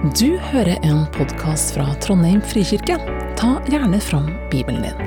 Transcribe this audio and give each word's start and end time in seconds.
Du 0.00 0.38
hører 0.40 0.78
en 0.80 1.02
podkast 1.12 1.74
fra 1.74 1.84
Trondheim 2.00 2.38
frikirke. 2.40 2.94
Ta 3.36 3.50
gjerne 3.68 3.98
fram 4.00 4.30
Bibelen 4.48 4.80
din. 4.80 5.00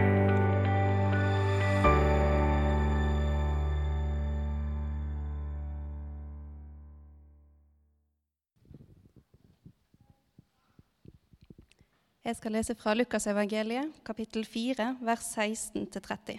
Jeg 12.21 12.37
skal 12.37 12.53
lese 12.53 12.75
fra 12.77 12.93
Lukasevangeliet, 12.93 13.89
kapittel 14.05 14.45
4, 14.45 14.91
vers 15.01 15.25
16-30. 15.33 16.37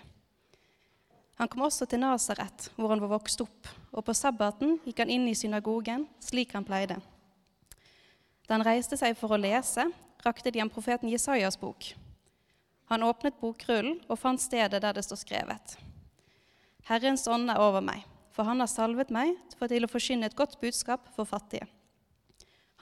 Han 1.42 1.50
kom 1.50 1.66
også 1.66 1.90
til 1.90 2.04
Nasaret, 2.06 2.70
hvor 2.76 2.94
han 2.94 3.02
var 3.02 3.16
vokst 3.16 3.42
opp, 3.42 3.74
og 3.90 4.06
på 4.06 4.14
sabbaten 4.14 4.78
gikk 4.86 5.02
han 5.02 5.10
inn 5.10 5.26
i 5.26 5.34
synagogen, 5.34 6.06
slik 6.22 6.54
han 6.54 6.62
pleide. 6.62 7.00
Da 8.44 8.56
han 8.56 8.66
reiste 8.66 8.96
seg 9.00 9.16
for 9.16 9.32
å 9.32 9.40
lese, 9.40 9.86
rakte 10.24 10.52
de 10.52 10.60
ham 10.60 10.72
profeten 10.72 11.10
Jesajas 11.12 11.56
bok. 11.60 11.92
Han 12.92 13.04
åpnet 13.06 13.38
bokrullen 13.40 13.96
og 14.08 14.20
fant 14.20 14.40
stedet 14.42 14.82
der 14.82 14.96
det 14.96 15.04
står 15.06 15.22
skrevet. 15.22 15.76
Herrens 16.84 17.24
ånd 17.30 17.48
er 17.48 17.60
over 17.60 17.80
meg, 17.84 18.02
for 18.34 18.44
han 18.44 18.60
har 18.60 18.68
salvet 18.68 19.12
meg 19.14 19.32
for 19.56 19.72
til 19.72 19.86
å 19.86 19.90
forkynne 19.90 20.28
et 20.28 20.36
godt 20.36 20.58
budskap 20.60 21.08
for 21.16 21.28
fattige. 21.28 21.66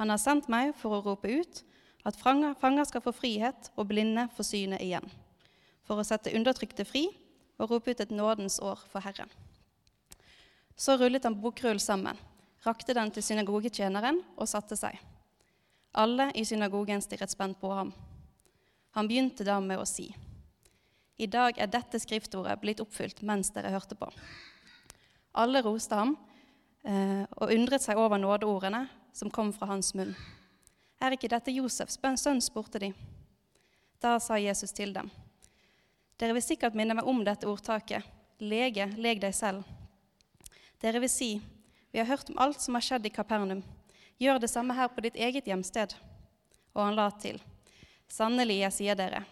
Han 0.00 0.10
har 0.10 0.18
sendt 0.18 0.48
meg 0.50 0.72
for 0.74 0.96
å 0.96 1.02
rope 1.04 1.30
ut 1.30 1.62
at 2.02 2.18
fanger 2.18 2.88
skal 2.88 3.04
få 3.04 3.12
frihet 3.14 3.70
og 3.76 3.92
blinde 3.92 4.26
få 4.34 4.42
syne 4.46 4.80
igjen, 4.82 5.06
for 5.86 6.00
å 6.00 6.06
sette 6.06 6.34
undertrykte 6.34 6.86
fri 6.88 7.06
og 7.60 7.70
rope 7.70 7.92
ut 7.92 8.02
et 8.02 8.10
nådens 8.10 8.58
år 8.64 8.80
for 8.90 9.04
Herren. 9.04 9.30
Så 10.74 10.96
rullet 10.98 11.22
han 11.28 11.38
bokrullen 11.38 11.78
sammen, 11.78 12.18
rakte 12.66 12.96
den 12.96 13.12
til 13.14 13.22
synagogetjeneren 13.22 14.18
og 14.34 14.50
satte 14.50 14.78
seg. 14.78 14.98
Alle 15.92 16.30
i 16.34 16.44
synagogen 16.44 17.02
stirret 17.04 17.30
spent 17.30 17.60
på 17.60 17.70
ham. 17.72 17.92
Han 18.96 19.08
begynte 19.08 19.44
da 19.44 19.58
med 19.60 19.80
å 19.80 19.88
si, 19.88 20.08
I 21.16 21.26
dag 21.28 21.58
er 21.60 21.68
dette 21.68 22.00
skriftordet 22.00 22.60
blitt 22.60 22.80
oppfylt 22.80 23.20
mens 23.22 23.52
dere 23.52 23.70
hørte 23.70 23.94
på. 23.94 24.08
Alle 25.38 25.60
roste 25.62 25.96
ham 25.96 26.16
eh, 26.84 27.24
og 27.36 27.52
undret 27.52 27.84
seg 27.84 28.00
over 28.00 28.18
nådeordene 28.18 28.86
som 29.12 29.30
kom 29.30 29.52
fra 29.52 29.68
hans 29.70 29.92
munn. 29.94 30.14
Er 31.00 31.14
ikke 31.14 31.30
dette 31.30 31.52
Josefs 31.52 31.98
sønn? 32.16 32.40
spurte 32.40 32.80
de. 32.80 32.92
Da 34.00 34.18
sa 34.18 34.38
Jesus 34.40 34.72
til 34.72 34.92
dem. 34.92 35.10
Dere 36.18 36.36
vil 36.36 36.44
sikkert 36.44 36.74
minne 36.74 36.94
meg 36.94 37.06
om 37.06 37.24
dette 37.24 37.46
ordtaket. 37.46 38.02
Lege, 38.40 38.88
leg 38.96 39.20
deg 39.20 39.34
selv. 39.34 39.62
Dere 40.82 41.00
vil 41.02 41.10
si, 41.10 41.30
vi 41.92 42.00
har 42.00 42.08
hørt 42.08 42.30
om 42.30 42.38
alt 42.38 42.60
som 42.60 42.74
har 42.74 42.82
skjedd 42.82 43.06
i 43.06 43.14
Kapernaum. 43.14 43.62
Gjør 44.18 44.40
det 44.42 44.50
samme 44.50 44.74
her 44.76 44.90
på 44.92 45.04
ditt 45.04 45.16
eget 45.16 45.46
hjemsted. 45.46 45.94
Og 46.72 46.84
han 46.84 46.96
la 46.96 47.08
til, 47.20 47.40
sannelig, 48.08 48.62
jeg 48.62 48.76
sier 48.76 48.96
dere, 48.96 49.24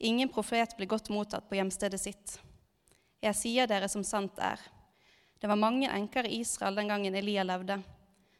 ingen 0.00 0.30
profet 0.32 0.76
blir 0.76 0.88
godt 0.88 1.10
mottatt 1.12 1.48
på 1.48 1.58
hjemstedet 1.58 2.00
sitt. 2.00 2.38
Jeg 3.22 3.36
sier 3.38 3.68
dere 3.70 3.88
som 3.92 4.04
sant 4.04 4.38
er. 4.40 4.60
Det 5.38 5.50
var 5.50 5.60
mange 5.60 5.90
enker 5.90 6.26
i 6.26 6.40
Israel 6.40 6.78
den 6.78 6.88
gangen 6.88 7.14
Elia 7.18 7.44
levde, 7.44 7.80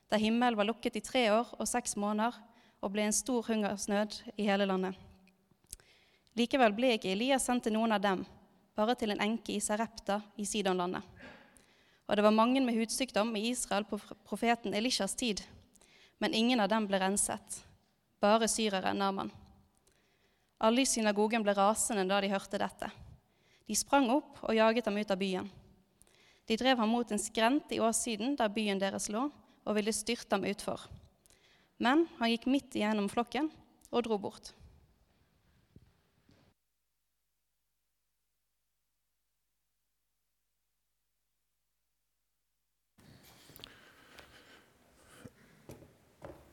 da 0.09 0.19
himmelen 0.21 0.59
var 0.59 0.69
lukket 0.69 0.97
i 0.97 1.05
tre 1.05 1.23
år 1.33 1.55
og 1.59 1.69
seks 1.69 1.97
måneder 1.97 2.37
og 2.83 2.93
ble 2.93 3.07
en 3.09 3.17
stor 3.17 3.47
hungersnød 3.47 4.19
i 4.37 4.47
hele 4.49 4.67
landet. 4.69 4.97
Likevel 6.37 6.75
ble 6.77 6.95
ikke 6.97 7.13
Elia 7.13 7.39
sendt 7.41 7.67
til 7.67 7.77
noen 7.77 7.95
av 7.97 8.03
dem, 8.05 8.25
bare 8.77 8.97
til 8.99 9.13
en 9.13 9.23
enke 9.25 9.55
i 9.57 9.61
Sarepta 9.61 10.21
i 10.41 10.47
Sidonlandet. 10.49 11.05
Og 12.09 12.17
det 12.17 12.25
var 12.27 12.35
mange 12.35 12.61
med 12.61 12.77
hudsykdom 12.77 13.35
i 13.39 13.49
Israel 13.53 13.87
på 13.89 14.01
profeten 14.27 14.75
Elishas 14.75 15.15
tid, 15.17 15.43
men 16.23 16.35
ingen 16.39 16.61
av 16.63 16.69
dem 16.71 16.85
ble 16.87 17.01
renset, 17.03 17.57
bare 18.23 18.47
syreren 18.47 19.01
Naman. 19.03 19.33
Alle 20.63 20.85
i 20.85 20.87
synagogen 20.87 21.43
ble 21.43 21.57
rasende 21.59 22.05
da 22.07 22.21
de 22.23 22.31
hørte 22.31 22.61
dette. 22.63 22.91
De 23.67 23.75
sprang 23.75 24.07
opp 24.15 24.39
og 24.47 24.55
jaget 24.55 24.87
ham 24.87 25.01
ut 25.03 25.11
av 25.11 25.19
byen. 25.19 25.49
De 26.47 26.59
drev 26.61 26.79
ham 26.79 26.95
mot 26.95 27.11
en 27.11 27.19
skrent 27.19 27.75
i 27.75 27.81
åssiden 27.83 28.37
der 28.39 28.55
byen 28.55 28.79
deres 28.79 29.09
lå, 29.11 29.25
og 29.67 29.75
ville 29.75 29.95
styrte 29.95 30.39
ham 30.39 30.47
utfor. 30.47 30.87
Men 31.83 32.07
han 32.21 32.31
gikk 32.31 32.47
midt 32.47 32.79
igjennom 32.79 33.11
flokken 33.11 33.51
og 33.91 34.07
dro 34.07 34.19
bort. 34.23 34.53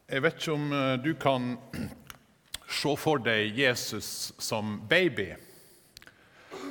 Jeg 0.09 0.23
vet 0.25 0.39
ikke 0.39 0.53
om 0.55 0.71
eh, 0.73 0.95
du 1.05 1.11
kan 1.21 1.51
se 2.81 2.93
for 2.97 3.21
deg 3.21 3.53
Jesus 3.53 4.31
som 4.41 4.79
baby. 4.89 5.35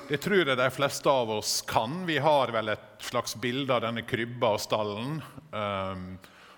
Det 0.08 0.18
tror 0.24 0.42
jeg 0.42 0.58
de 0.58 0.66
fleste 0.74 1.12
av 1.12 1.30
oss 1.36 1.60
kan. 1.68 2.00
Vi 2.08 2.16
har 2.18 2.50
vel 2.50 2.72
et 2.72 3.06
slags 3.06 3.36
bilde 3.38 3.76
av 3.76 3.84
denne 3.84 4.02
krybba 4.02 4.56
og 4.56 4.62
stallen 4.64 5.20
um, 5.52 6.02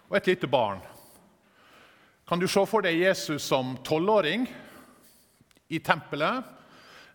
og 0.08 0.16
et 0.16 0.30
lite 0.30 0.48
barn. 0.48 0.80
Kan 2.24 2.40
du 2.40 2.46
se 2.48 2.64
for 2.70 2.86
deg 2.86 2.96
Jesus 3.02 3.44
som 3.50 3.74
tolvåring 3.84 4.48
i 5.68 5.82
tempelet? 5.84 6.48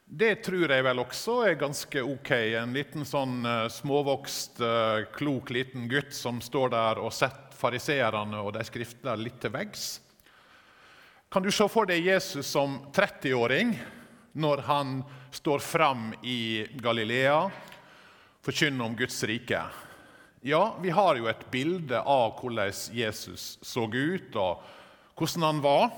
Det 0.05 0.35
tror 0.45 0.69
jeg 0.69 0.85
vel 0.85 1.01
også 1.01 1.39
er 1.47 1.55
ganske 1.57 2.01
ok. 2.05 2.31
En 2.61 2.73
liten 2.75 3.05
sånn 3.09 3.39
uh, 3.41 3.66
småvokst, 3.73 4.59
uh, 4.61 5.01
klok 5.16 5.49
liten 5.49 5.88
gutt 5.89 6.13
som 6.13 6.38
står 6.45 6.69
der 6.75 7.01
og 7.01 7.13
setter 7.13 7.57
fariseerne 7.57 8.43
og 8.43 8.51
de 8.53 8.61
skriftene 8.67 9.16
litt 9.17 9.39
til 9.41 9.53
veggs. 9.55 9.85
Kan 11.33 11.41
du 11.41 11.49
se 11.49 11.66
for 11.71 11.89
deg 11.89 12.05
Jesus 12.05 12.45
som 12.53 12.77
30-åring 12.93 13.73
når 14.38 14.61
han 14.67 14.99
står 15.33 15.63
fram 15.63 16.11
i 16.22 16.67
Galilea, 16.77 17.47
forkynner 18.45 18.85
om 18.85 18.97
Guds 18.99 19.17
rike? 19.25 19.63
Ja, 20.45 20.75
vi 20.83 20.93
har 20.93 21.17
jo 21.17 21.25
et 21.31 21.41
bilde 21.49 21.97
av 21.97 22.37
hvordan 22.37 22.69
Jesus 22.93 23.55
så 23.66 23.87
ut, 23.89 24.37
og 24.37 24.61
hvordan 25.17 25.47
han 25.47 25.63
var. 25.66 25.89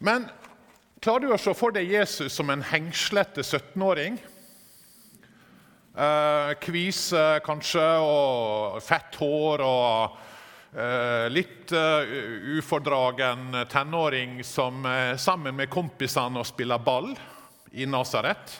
Men 0.00 0.30
klarer 1.04 1.26
du 1.26 1.34
å 1.34 1.40
se 1.40 1.52
for 1.52 1.74
deg 1.74 1.90
Jesus 1.92 2.32
som 2.32 2.48
en 2.48 2.62
hengslete 2.64 3.42
17-åring? 3.44 4.16
Eh, 5.94 6.52
kvise 6.64 7.24
kanskje, 7.44 7.84
og 8.00 8.78
fett 8.82 9.18
hår 9.20 9.62
og 9.66 10.16
eh, 10.72 11.26
litt 11.30 11.74
uh, 11.76 12.14
ufordragen 12.56 13.52
tenåring 13.70 14.38
som 14.48 14.80
er 14.88 15.18
sammen 15.20 15.58
med 15.58 15.70
kompisene 15.70 16.40
og 16.40 16.48
spiller 16.48 16.80
ball 16.82 17.12
i 17.76 17.84
Nasaret. 17.84 18.56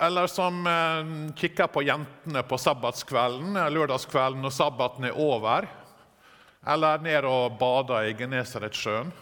Eller 0.00 0.26
som 0.32 0.64
eh, 0.66 1.12
kikker 1.36 1.68
på 1.70 1.84
jentene 1.84 2.42
på 2.48 2.58
sabbatskvelden, 2.58 3.60
lørdagskvelden 3.76 4.40
når 4.42 4.56
sabbaten 4.56 5.10
er 5.10 5.20
over. 5.20 5.68
Eller 6.64 7.04
ned 7.04 7.28
og 7.28 7.60
bader 7.60 8.08
i 8.08 8.16
Genesaretsjøen. 8.16 9.12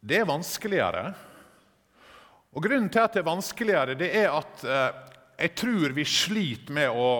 Det 0.00 0.20
er 0.20 0.28
vanskeligere. 0.28 1.10
Og 2.54 2.62
Grunnen 2.64 2.90
til 2.90 3.02
at 3.02 3.16
det 3.16 3.22
er 3.22 3.28
vanskeligere, 3.28 3.96
det 3.98 4.08
er 4.14 4.30
at 4.32 4.62
eh, 4.64 5.00
jeg 5.38 5.54
tror 5.58 5.94
vi 5.94 6.04
sliter 6.08 6.74
med 6.74 6.90
å 6.90 7.10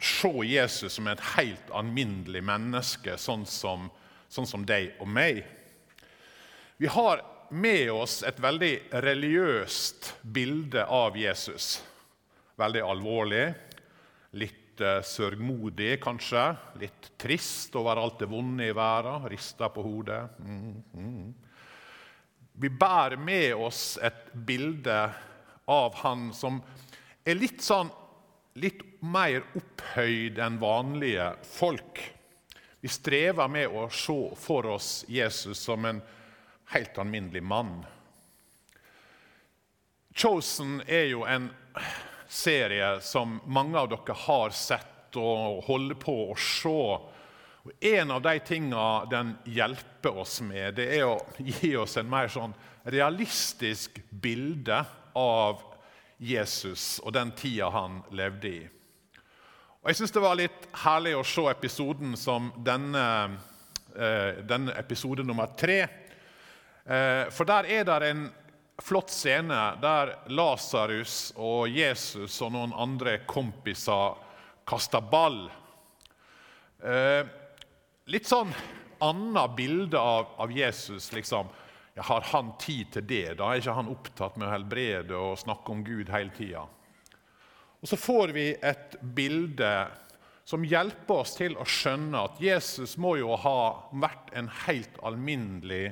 se 0.00 0.30
Jesus 0.46 0.94
som 0.94 1.08
et 1.10 1.22
helt 1.34 1.72
alminnelig 1.74 2.42
menneske, 2.46 3.16
sånn 3.18 3.44
som, 3.48 3.88
sånn 4.30 4.46
som 4.46 4.66
deg 4.68 4.94
og 5.02 5.10
meg. 5.10 5.42
Vi 6.78 6.86
har 6.92 7.24
med 7.50 7.90
oss 7.90 8.20
et 8.22 8.38
veldig 8.40 8.72
religiøst 9.02 10.12
bilde 10.22 10.84
av 10.84 11.16
Jesus. 11.18 11.80
Veldig 12.58 12.84
alvorlig, 12.84 13.44
litt 14.38 14.80
uh, 14.84 15.00
sørgmodig 15.02 15.96
kanskje. 16.04 16.44
Litt 16.78 17.10
trist 17.18 17.74
over 17.80 17.98
alt 17.98 18.20
det 18.22 18.30
vonde 18.30 18.68
i 18.68 18.76
verden, 18.76 19.26
rista 19.32 19.70
på 19.72 19.82
hodet. 19.82 20.22
Mm, 20.38 20.74
mm. 20.94 21.47
Vi 22.60 22.68
bærer 22.68 23.16
med 23.16 23.54
oss 23.54 23.98
et 24.02 24.32
bilde 24.34 24.98
av 25.64 25.94
han 25.94 26.32
som 26.34 26.58
er 27.24 27.38
litt 27.38 27.62
sånn 27.62 27.90
litt 28.58 28.80
mer 29.06 29.44
opphøyd 29.54 30.40
enn 30.42 30.58
vanlige 30.58 31.28
folk. 31.46 32.00
Vi 32.80 32.90
strever 32.90 33.48
med 33.48 33.70
å 33.70 33.86
se 33.94 34.18
for 34.38 34.66
oss 34.74 35.04
Jesus 35.06 35.60
som 35.62 35.86
en 35.86 36.00
helt 36.72 36.98
alminnelig 36.98 37.42
mann. 37.42 37.84
Chosen 40.18 40.80
er 40.86 41.06
jo 41.12 41.22
en 41.30 41.50
serie 42.28 42.96
som 43.06 43.38
mange 43.46 43.78
av 43.78 43.92
dere 43.92 44.18
har 44.26 44.50
sett 44.50 45.16
og 45.16 45.62
holder 45.68 45.98
på 46.02 46.16
å 46.32 46.36
se. 46.36 46.80
En 47.80 48.10
av 48.10 48.22
de 48.22 48.38
tingene 48.46 49.10
den 49.10 49.34
hjelper 49.44 50.18
oss 50.22 50.40
med, 50.40 50.74
det 50.78 50.88
er 50.98 51.06
å 51.08 51.18
gi 51.38 51.74
oss 51.76 51.96
en 52.00 52.10
mer 52.10 52.30
sånn 52.32 52.54
realistisk 52.88 54.00
bilde 54.10 54.82
av 55.18 55.62
Jesus 56.18 56.98
og 57.04 57.12
den 57.14 57.30
tida 57.38 57.68
han 57.74 58.00
levde 58.10 58.48
i. 58.48 58.62
Og 59.82 59.92
Jeg 59.92 60.00
syns 60.00 60.14
det 60.14 60.24
var 60.24 60.38
litt 60.38 60.66
herlig 60.82 61.14
å 61.16 61.26
se 61.26 61.44
episoden 61.50 62.16
som 62.18 62.50
denne 62.66 63.04
eh, 63.98 64.44
denne 64.44 64.74
episode 64.78 65.24
nummer 65.24 65.46
tre. 65.56 65.80
Eh, 66.84 67.24
for 67.30 67.48
der 67.48 67.68
er 67.70 67.84
det 67.84 68.10
en 68.10 68.26
flott 68.82 69.10
scene 69.10 69.58
der 69.82 70.14
Lasarus 70.30 71.32
og 71.36 71.68
Jesus 71.68 72.40
og 72.44 72.52
noen 72.54 72.74
andre 72.78 73.18
kompiser 73.26 74.18
kaster 74.68 75.02
ball. 75.02 75.46
Litt 78.08 78.24
sånn 78.24 78.54
annet 79.04 79.56
bilde 79.56 79.98
av, 80.00 80.30
av 80.40 80.52
Jesus. 80.52 81.12
liksom. 81.12 81.48
Ja, 81.94 82.02
har 82.02 82.20
han 82.20 82.54
tid 82.56 82.92
til 82.94 83.04
det? 83.04 83.34
Da 83.36 83.50
er 83.50 83.60
ikke 83.60 83.74
han 83.76 83.90
opptatt 83.92 84.38
med 84.38 84.46
å 84.48 84.52
helbrede 84.54 85.16
og 85.18 85.36
snakke 85.36 85.74
om 85.74 85.82
Gud 85.84 86.08
hele 86.08 86.32
tida. 86.32 86.62
Og 87.82 87.90
så 87.90 87.98
får 88.00 88.32
vi 88.32 88.46
et 88.64 88.96
bilde 89.02 89.72
som 90.48 90.64
hjelper 90.64 91.20
oss 91.20 91.34
til 91.36 91.58
å 91.60 91.66
skjønne 91.68 92.22
at 92.30 92.40
Jesus 92.40 92.94
må 92.96 93.18
jo 93.20 93.36
ha 93.36 93.60
vært 93.92 94.32
en 94.40 94.48
helt 94.64 94.96
alminnelig 95.04 95.90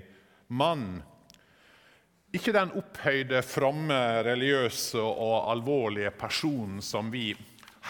mann. 0.48 1.02
Ikke 2.32 2.54
den 2.56 2.72
opphøyde, 2.80 3.42
fromme, 3.44 4.00
religiøse 4.24 5.04
og 5.04 5.50
alvorlige 5.52 6.14
personen 6.16 6.80
som 6.80 7.12
vi 7.12 7.28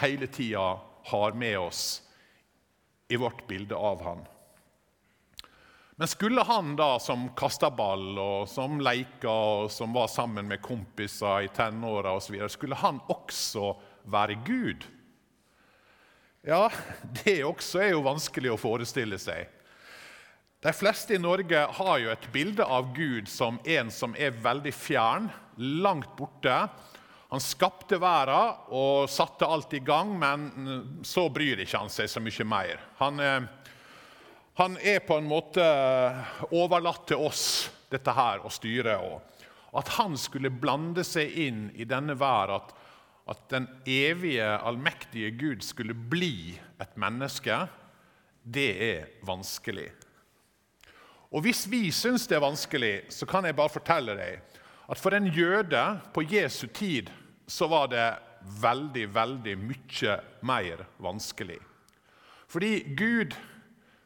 hele 0.01 0.27
tida 0.27 0.73
har 1.13 1.39
med 1.39 1.57
oss 1.63 1.85
i 3.07 3.15
vårt 3.15 3.47
bilde 3.47 3.75
av 3.75 4.03
han. 4.03 4.25
Men 5.99 6.07
skulle 6.07 6.43
han 6.45 6.75
da 6.75 6.99
som 6.99 7.29
kasta 7.33 7.71
ball, 7.73 8.19
og 8.21 8.49
som 8.49 8.77
leika 8.81 9.31
og 9.31 9.71
som 9.73 9.95
var 9.97 10.11
sammen 10.13 10.45
med 10.45 10.61
kompiser 10.61 11.47
i 11.47 11.49
tenåra 11.49 12.13
osv., 12.19 12.37
skulle 12.53 12.77
han 12.77 12.99
også 13.09 13.71
være 14.05 14.37
Gud? 14.45 14.85
Ja, 16.45 16.67
det 17.23 17.39
også 17.43 17.81
er 17.81 17.95
jo 17.95 18.05
vanskelig 18.05 18.53
å 18.53 18.59
forestille 18.61 19.17
seg. 19.17 19.49
De 20.61 20.73
fleste 20.73 21.17
i 21.17 21.21
Norge 21.21 21.63
har 21.79 21.97
jo 22.01 22.13
et 22.13 22.29
bilde 22.33 22.65
av 22.65 22.93
Gud 22.93 23.25
som 23.29 23.57
en 23.65 23.89
som 23.93 24.13
er 24.17 24.37
veldig 24.45 24.73
fjern, 24.73 25.31
langt 25.57 26.13
borte. 26.17 26.59
Han 27.27 27.43
skapte 27.43 27.99
verden 27.99 28.73
og 28.75 29.09
satte 29.11 29.47
alt 29.47 29.73
i 29.75 29.81
gang, 29.83 30.13
men 30.19 31.01
så 31.03 31.27
bryr 31.33 31.59
ikke 31.63 31.81
han 31.81 31.91
seg 31.91 32.07
så 32.09 32.23
mye 32.23 32.45
mer. 32.47 32.83
Han 33.01 33.19
eh, 33.19 33.49
han 34.57 34.77
er 34.81 35.03
på 35.05 35.19
en 35.19 35.27
måte 35.29 35.63
overlatt 36.49 37.03
til 37.11 37.21
oss, 37.21 37.69
dette 37.93 38.09
her, 38.09 38.41
å 38.41 38.49
styre. 38.49 38.95
Og 39.05 39.77
at 39.77 39.91
han 39.99 40.15
skulle 40.17 40.49
blande 40.49 41.03
seg 41.05 41.35
inn 41.43 41.67
i 41.77 41.85
denne 41.85 42.15
verden, 42.17 42.57
at, 42.57 42.73
at 43.29 43.43
den 43.53 43.67
evige, 43.85 44.47
allmektige 44.57 45.29
Gud 45.37 45.61
skulle 45.61 45.93
bli 45.93 46.55
et 46.81 46.97
menneske, 46.97 47.59
det 48.41 48.69
er 48.81 49.05
vanskelig. 49.29 49.91
Og 51.29 51.45
Hvis 51.45 51.67
vi 51.69 51.91
syns 51.93 52.25
det 52.25 52.39
er 52.39 52.47
vanskelig, 52.47 52.95
så 53.13 53.29
kan 53.29 53.45
jeg 53.45 53.59
bare 53.61 53.75
fortelle 53.77 54.17
deg 54.17 54.56
at 54.87 54.99
for 54.99 55.15
en 55.15 55.27
jøde 55.27 55.83
på 56.15 56.23
Jesu 56.23 56.67
tid 56.67 57.11
så 57.47 57.67
var 57.67 57.89
det 57.91 58.07
veldig, 58.61 59.05
veldig 59.13 59.55
mye 59.59 60.15
mer 60.47 60.85
vanskelig. 61.03 61.59
Fordi 62.47 62.95
Gud 62.95 63.35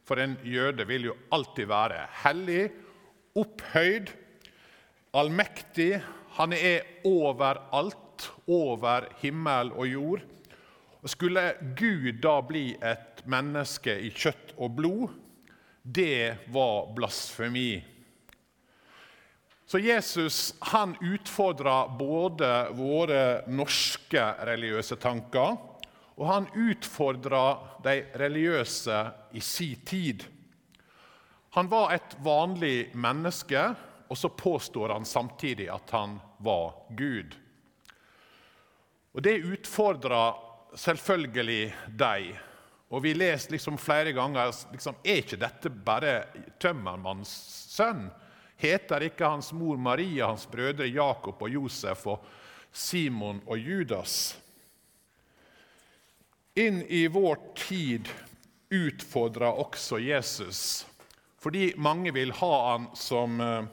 for 0.02 0.18
en 0.18 0.34
jøde 0.44 0.86
vil 0.88 1.10
jo 1.12 1.14
alltid 1.32 1.70
være 1.70 2.06
hellig, 2.24 2.64
opphøyd, 3.38 4.10
allmektig. 5.14 6.02
Han 6.38 6.52
er 6.56 6.82
overalt, 7.06 7.98
over 8.46 9.08
himmel 9.18 9.72
og 9.74 9.86
jord. 9.88 10.20
Skulle 11.10 11.56
Gud 11.78 12.20
da 12.22 12.36
bli 12.46 12.76
et 12.78 13.24
menneske 13.26 13.94
i 14.06 14.12
kjøtt 14.14 14.52
og 14.58 14.76
blod, 14.78 15.14
det 15.82 16.46
var 16.54 16.92
blasfemi. 16.94 17.82
Så 19.72 19.78
Jesus 19.80 20.54
han 20.60 20.96
utfordra 21.00 21.86
både 21.88 22.48
våre 22.76 23.22
norske 23.48 24.20
religiøse 24.44 24.98
tanker 25.00 25.54
og 26.18 26.26
han 26.28 26.48
utfordra 26.52 27.44
de 27.84 27.94
religiøse 28.20 28.98
i 29.32 29.40
si 29.40 29.70
tid. 29.88 30.26
Han 31.56 31.72
var 31.72 31.94
et 31.96 32.18
vanlig 32.20 32.92
menneske, 32.92 33.64
og 34.12 34.20
så 34.20 34.28
påstår 34.28 34.92
han 34.92 35.08
samtidig 35.08 35.70
at 35.72 35.96
han 35.96 36.18
var 36.44 36.74
Gud. 36.92 37.32
Og 39.12 39.22
Det 39.24 39.38
utfordra 39.40 40.34
selvfølgelig 40.76 41.74
deg. 41.88 42.34
Og 42.92 43.02
Vi 43.02 43.14
leser 43.14 43.56
liksom 43.56 43.78
flere 43.80 44.12
ganger 44.12 44.52
liksom, 44.72 45.00
er 45.00 45.24
ikke 45.24 45.40
dette 45.40 45.72
bare 45.72 46.26
tømmermannens 46.60 47.32
sønn. 47.72 48.10
Heter 48.62 49.08
ikke 49.08 49.26
hans 49.26 49.50
mor 49.56 49.76
Maria, 49.76 50.28
hans 50.30 50.46
brødre 50.46 50.86
Jakob 50.86 51.42
og 51.42 51.50
Josef 51.50 52.06
og 52.14 52.30
Simon 52.70 53.42
og 53.46 53.58
Judas? 53.58 54.36
inn 56.54 56.82
i 56.88 57.06
vår 57.08 57.38
tid 57.56 58.08
utfordrer 58.72 59.60
også 59.60 59.98
Jesus, 60.02 60.86
fordi 61.40 61.72
mange 61.76 62.12
vil 62.14 62.32
ha 62.40 62.52
han 62.72 62.90
som 62.96 63.40
uh. 63.40 63.64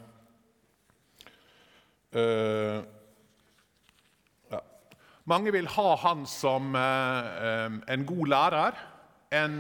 Mange 5.30 5.52
vil 5.54 5.68
ha 5.70 5.90
han 6.02 6.24
som 6.26 6.72
uh, 6.74 7.76
en 7.94 8.06
god 8.10 8.30
lærer, 8.32 8.78
en, 9.38 9.60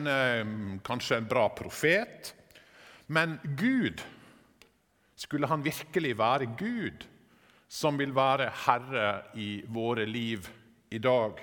kanskje 0.81 1.19
en 1.19 1.27
bra 1.29 1.43
profet. 1.53 2.31
Men 3.05 3.35
Gud, 3.59 4.01
skulle 5.19 5.47
han 5.47 5.63
virkelig 5.63 6.15
være 6.17 6.45
Gud, 6.57 7.03
som 7.67 7.97
vil 7.99 8.15
være 8.15 8.47
herre 8.65 9.09
i 9.35 9.59
våre 9.67 10.05
liv 10.07 10.47
i 10.89 10.97
dag? 10.97 11.41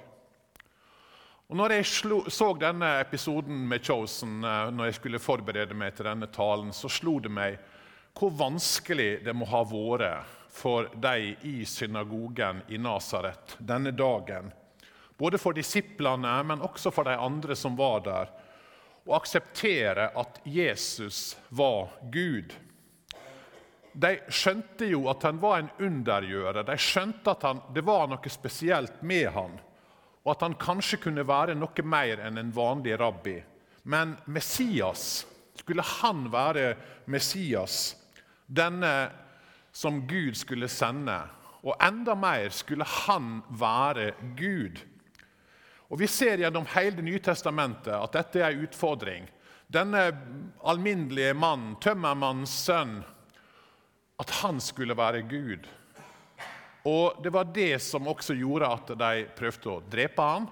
Og 1.47 1.59
når 1.61 1.77
jeg 1.77 1.87
slo, 1.87 2.23
så 2.33 2.49
denne 2.59 2.89
episoden 3.03 3.61
med 3.69 3.85
Chosen, 3.85 4.41
eh, 4.43 4.71
når 4.73 4.89
jeg 4.89 4.99
skulle 4.99 5.23
forberede 5.23 5.77
meg 5.79 5.95
til 5.95 6.09
denne 6.09 6.27
talen, 6.33 6.73
så 6.75 6.91
slo 6.91 7.19
det 7.23 7.31
meg 7.31 7.61
hvor 8.17 8.33
vanskelig 8.33 9.21
det 9.27 9.35
må 9.37 9.47
ha 9.53 9.61
vært 9.69 10.35
for 10.57 10.89
de 10.97 11.37
i 11.45 11.59
synagogen 11.69 12.65
i 12.73 12.81
Nasaret 12.81 13.59
denne 13.61 13.93
dagen. 13.93 14.49
Både 15.21 15.39
for 15.39 15.53
disiplene, 15.53 16.33
men 16.49 16.65
også 16.65 16.91
for 16.91 17.05
de 17.05 17.17
andre 17.21 17.57
som 17.57 17.77
var 17.77 18.01
der. 18.09 18.33
Å 19.07 19.19
akseptere 19.21 20.11
at 20.17 20.41
Jesus 20.49 21.37
var 21.49 21.93
Gud. 22.11 22.57
De 23.97 24.13
skjønte 24.29 24.91
jo 24.91 25.07
at 25.09 25.25
han 25.25 25.39
var 25.41 25.63
en 25.63 25.71
undergjører. 25.81 26.67
De 26.69 26.77
skjønte 26.77 27.33
at 27.33 27.47
han, 27.49 27.63
det 27.73 27.85
var 27.87 28.11
noe 28.11 28.33
spesielt 28.33 29.01
med 29.07 29.31
han 29.33 29.57
og 30.27 30.33
at 30.35 30.43
han 30.43 30.57
kanskje 30.59 30.99
kunne 31.05 31.23
være 31.27 31.55
noe 31.55 31.83
mer 31.87 32.19
enn 32.27 32.41
en 32.41 32.51
vanlig 32.55 32.97
rabbi. 32.99 33.37
Men 33.87 34.17
Messias, 34.27 35.23
skulle 35.55 35.85
han 35.87 36.27
være 36.33 36.73
Messias, 37.07 37.95
denne 38.47 39.13
som 39.71 40.03
Gud 40.11 40.35
skulle 40.35 40.67
sende? 40.69 41.21
Og 41.63 41.79
enda 41.79 42.17
mer 42.19 42.51
skulle 42.51 42.87
han 43.07 43.39
være 43.55 44.13
Gud. 44.35 44.83
Og 45.87 46.01
Vi 46.01 46.11
ser 46.11 46.43
gjennom 46.43 46.67
hele 46.75 46.97
Det 46.97 47.07
nye 47.07 47.23
testamentet 47.23 47.95
at 47.95 48.13
dette 48.13 48.43
er 48.43 48.51
en 48.51 48.67
utfordring. 48.67 49.29
Denne 49.71 50.11
alminnelige 50.67 51.35
mannen, 51.35 51.77
tømmermannens 51.79 52.51
sønn, 52.67 53.05
at 54.21 54.31
han 54.43 54.61
skulle 54.61 54.97
være 54.97 55.23
Gud. 55.29 55.67
Og 56.87 57.23
Det 57.23 57.33
var 57.33 57.51
det 57.51 57.83
som 57.83 58.07
også 58.09 58.37
gjorde 58.39 58.71
at 58.71 58.93
de 58.99 59.27
prøvde 59.37 59.73
å 59.73 59.83
drepe 59.91 60.23
ham. 60.23 60.47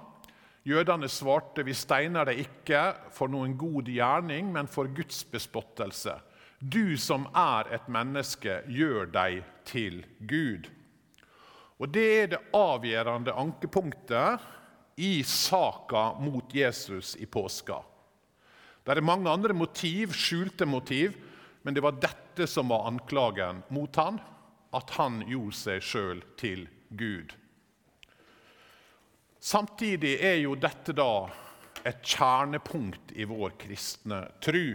Jødene 0.65 1.09
svarte 1.13 1.63
vi 1.63 1.75
steiner 1.77 2.25
deg 2.25 2.41
ikke 2.47 2.83
for 3.13 3.29
noen 3.29 3.53
god 3.61 3.89
gjerning, 3.93 4.49
men 4.53 4.67
for 4.67 4.89
Guds 4.89 5.21
bespottelse. 5.29 6.17
Du 6.59 6.97
som 6.97 7.27
er 7.37 7.69
et 7.77 7.89
menneske, 7.93 8.63
gjør 8.73 9.11
deg 9.13 9.43
til 9.69 10.01
Gud. 10.25 10.71
Og 11.79 11.91
Det 11.93 12.07
er 12.23 12.27
det 12.33 12.43
avgjørende 12.57 13.35
ankepunktet 13.37 14.41
i 14.97 15.23
saka 15.23 16.15
mot 16.19 16.55
Jesus 16.55 17.15
i 17.21 17.27
påska. 17.27 17.83
Det 18.85 18.97
er 18.97 19.05
mange 19.05 19.31
andre 19.31 19.55
motiv, 19.57 20.13
skjulte 20.13 20.67
motiv, 20.67 21.17
men 21.65 21.75
det 21.75 21.81
var 21.81 21.97
dette 21.97 22.47
som 22.51 22.69
var 22.69 22.87
anklagen 22.91 23.63
mot 23.73 23.97
han 23.97 24.21
at 24.75 24.91
han 24.99 25.23
gjorde 25.25 25.57
seg 25.57 25.85
sjøl 25.85 26.21
til 26.41 26.67
Gud. 26.93 27.33
Samtidig 29.41 30.19
er 30.25 30.39
jo 30.43 30.55
dette 30.61 30.93
da 30.97 31.27
et 31.85 32.01
kjernepunkt 32.05 33.13
i 33.17 33.27
vår 33.29 33.57
kristne 33.61 34.23
tru, 34.45 34.75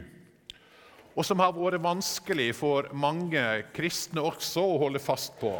og 1.13 1.25
som 1.25 1.41
har 1.41 1.53
vært 1.57 1.81
vanskelig 1.83 2.51
for 2.57 2.89
mange 2.97 3.41
kristne 3.75 4.23
også 4.25 4.63
å 4.65 4.77
holde 4.85 5.01
fast 5.03 5.35
på. 5.41 5.55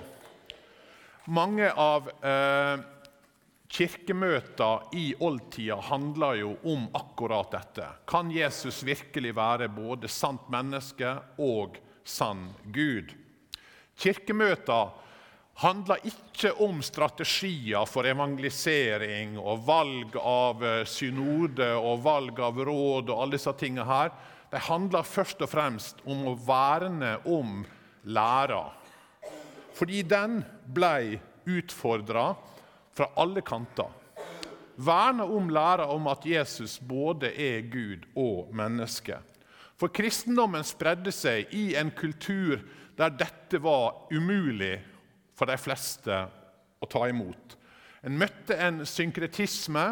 Mange 1.29 1.69
av 1.73 2.09
eh, 2.25 2.81
Kirkemøter 3.69 4.87
i 4.97 5.11
oldtida 5.21 5.75
handler 5.91 6.39
jo 6.39 6.55
om 6.71 6.87
akkurat 6.97 7.51
dette. 7.53 7.85
Kan 8.09 8.31
Jesus 8.33 8.81
virkelig 8.83 9.35
være 9.37 9.69
både 9.69 10.09
sant 10.09 10.47
menneske 10.49 11.11
og 11.37 11.77
sann 12.01 12.47
Gud? 12.73 13.13
Kirkemøter 13.99 14.89
handler 15.59 16.01
ikke 16.07 16.55
om 16.63 16.81
strategier 16.81 17.85
for 17.89 18.07
evangelisering 18.09 19.37
og 19.37 19.65
valg 19.67 20.17
av 20.17 20.65
eh, 20.65 20.83
synode 20.87 21.69
og 21.75 22.01
valg 22.05 22.39
av 22.41 22.61
råd 22.63 23.11
og 23.11 23.15
alle 23.15 23.35
disse 23.35 23.53
tingene 23.59 23.85
her. 23.85 24.13
De 24.49 24.61
handler 24.65 25.05
først 25.05 25.43
og 25.45 25.51
fremst 25.51 25.99
om 26.09 26.31
å 26.31 26.37
verne 26.47 27.17
om 27.29 27.59
læra. 28.09 28.63
Fordi 29.75 30.01
den 30.07 30.39
ble 30.65 31.19
utfordra 31.49 32.31
fra 32.99 33.07
alle 33.15 33.41
kanter. 33.41 33.87
Verne 34.75 35.23
om 35.23 35.49
læra 35.49 35.85
om 35.87 36.07
at 36.11 36.25
Jesus 36.27 36.79
både 36.83 37.31
er 37.31 37.61
Gud 37.71 38.03
og 38.19 38.51
menneske. 38.55 39.15
For 39.79 39.91
kristendommen 39.95 40.65
spredde 40.67 41.13
seg 41.15 41.53
i 41.55 41.77
en 41.79 41.93
kultur 41.95 42.59
der 42.99 43.15
dette 43.15 43.61
var 43.63 44.11
umulig 44.11 44.75
for 45.31 45.47
de 45.47 45.55
fleste 45.55 46.17
å 46.83 46.89
ta 46.91 47.05
imot. 47.07 47.55
En 48.03 48.19
møtte 48.19 48.59
en 48.59 48.83
synkretisme 48.83 49.85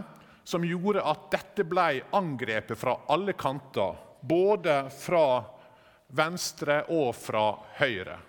som 0.48 0.68
gjorde 0.68 1.04
at 1.08 1.30
dette 1.32 1.64
ble 1.68 2.02
angrepet 2.16 2.80
fra 2.80 2.98
alle 3.12 3.36
kanter, 3.40 3.96
både 4.20 4.82
fra 4.92 5.44
venstre 6.12 6.82
og 6.92 7.14
fra 7.16 7.54
høyre. 7.80 8.20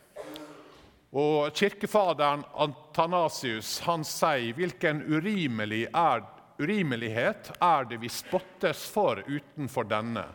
Og 1.17 1.55
Kirkefaderen 1.57 2.43
Antanasius 2.61 3.79
han 3.87 4.05
sier 4.05 4.53
hvilken 4.57 5.01
urimelig 5.09 5.87
er, 5.97 6.25
urimelighet 6.61 7.53
er 7.65 7.87
det 7.89 8.01
vi 8.03 8.11
spottes 8.13 8.83
for 8.93 9.23
utenfor 9.25 9.89
denne, 9.89 10.27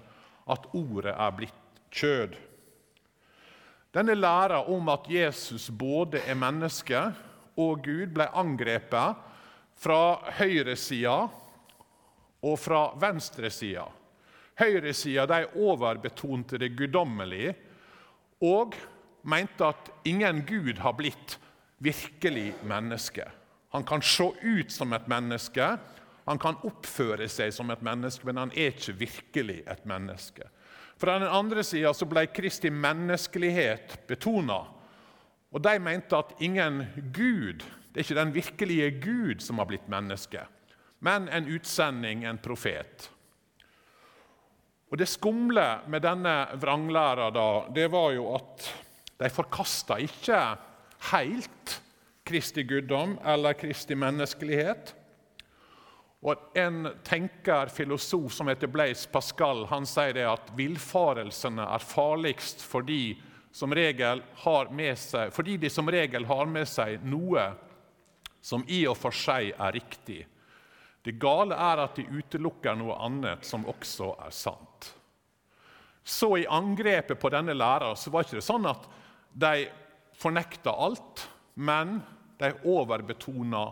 at 0.49 0.65
ordet 0.73 1.13
er 1.13 1.35
blitt 1.37 1.83
kjød. 1.93 2.33
Denne 3.93 4.15
læra 4.17 4.63
om 4.73 4.89
at 4.89 5.05
Jesus 5.11 5.69
både 5.69 6.23
er 6.25 6.39
menneske 6.39 7.03
og 7.53 7.83
Gud, 7.85 8.09
ble 8.15 8.25
angrepet 8.33 9.19
fra 9.77 9.99
høyresida 10.39 11.19
og 12.43 12.57
fra 12.57 12.87
venstresida. 12.97 13.85
Høyresida 14.57 15.27
overbetonte 15.53 16.57
det 16.61 16.73
guddommelige 16.77 17.53
og 18.41 18.73
mente 19.23 19.65
at 19.65 19.89
ingen 20.03 20.43
Gud 20.45 20.79
har 20.83 20.93
blitt 20.97 21.37
virkelig 21.83 22.53
menneske. 22.63 23.25
Han 23.73 23.83
kan 23.83 24.01
se 24.01 24.29
ut 24.41 24.71
som 24.71 24.93
et 24.93 25.07
menneske, 25.07 25.77
han 26.25 26.39
kan 26.39 26.59
oppføre 26.63 27.27
seg 27.27 27.51
som 27.51 27.71
et 27.73 27.81
menneske, 27.83 28.23
men 28.27 28.39
han 28.39 28.51
er 28.55 28.71
ikke 28.71 28.95
virkelig 28.99 29.63
et 29.67 29.87
menneske. 29.89 30.47
Fra 30.99 31.17
den 31.19 31.27
andre 31.27 31.63
sida 31.67 31.91
ble 32.07 32.27
Kristi 32.31 32.69
menneskelighet 32.71 33.97
betona. 34.07 34.61
Og 35.53 35.61
de 35.61 35.73
mente 35.83 36.17
at 36.17 36.31
ingen 36.39 36.85
Gud, 37.13 37.65
det 37.91 37.99
er 37.99 38.05
ikke 38.05 38.21
den 38.21 38.35
virkelige 38.35 38.91
Gud 39.03 39.43
som 39.43 39.59
har 39.59 39.67
blitt 39.69 39.89
menneske, 39.91 40.45
men 41.03 41.27
en 41.27 41.49
utsending, 41.51 42.23
en 42.25 42.39
profet. 42.39 43.09
Og 44.93 44.97
Det 44.97 45.09
skumle 45.09 45.79
med 45.89 46.01
denne 46.05 46.47
vranglæra 46.61 47.31
da, 47.33 47.65
det 47.73 47.87
var 47.91 48.11
jo 48.13 48.27
at 48.35 48.67
de 49.21 49.29
forkasta 49.31 49.99
ikke 50.01 50.39
helt 51.11 51.79
Kristi 52.23 52.63
guddom 52.63 53.17
eller 53.25 53.53
Kristi 53.53 53.95
menneskelighet. 53.95 54.93
Og 56.23 56.35
En 56.55 56.87
tenker, 57.03 57.67
filosof 57.67 58.31
som 58.31 58.47
heter 58.47 58.71
Blaise 58.71 59.09
Pascal, 59.11 59.65
han 59.67 59.85
sier 59.85 60.13
det 60.15 60.23
at 60.29 60.53
villfarelsene 60.55 61.65
er 61.67 61.83
farligst 61.83 62.63
fordi, 62.63 63.17
seg, 63.51 65.33
fordi 65.35 65.57
de 65.57 65.69
som 65.69 65.91
regel 65.91 66.25
har 66.25 66.47
med 66.47 66.67
seg 66.67 67.03
noe 67.03 67.49
som 68.43 68.63
i 68.67 68.85
og 68.87 68.95
for 68.99 69.11
seg 69.15 69.51
er 69.51 69.75
riktig. 69.75 70.23
Det 71.03 71.19
gale 71.19 71.55
er 71.59 71.83
at 71.83 71.99
de 71.99 72.07
utelukker 72.07 72.75
noe 72.79 72.95
annet 73.03 73.43
som 73.43 73.67
også 73.67 74.13
er 74.23 74.31
sant. 74.31 74.93
Så 76.03 76.37
i 76.39 76.47
angrepet 76.47 77.19
på 77.19 77.31
denne 77.31 77.55
læra 77.55 77.91
så 77.99 78.11
var 78.11 78.23
ikke 78.23 78.39
det 78.39 78.47
sånn 78.47 78.67
at 78.67 78.87
de 79.33 79.67
fornekter 80.17 80.71
alt, 80.71 81.27
men 81.55 81.99
de 82.39 82.51
overbetona 82.69 83.63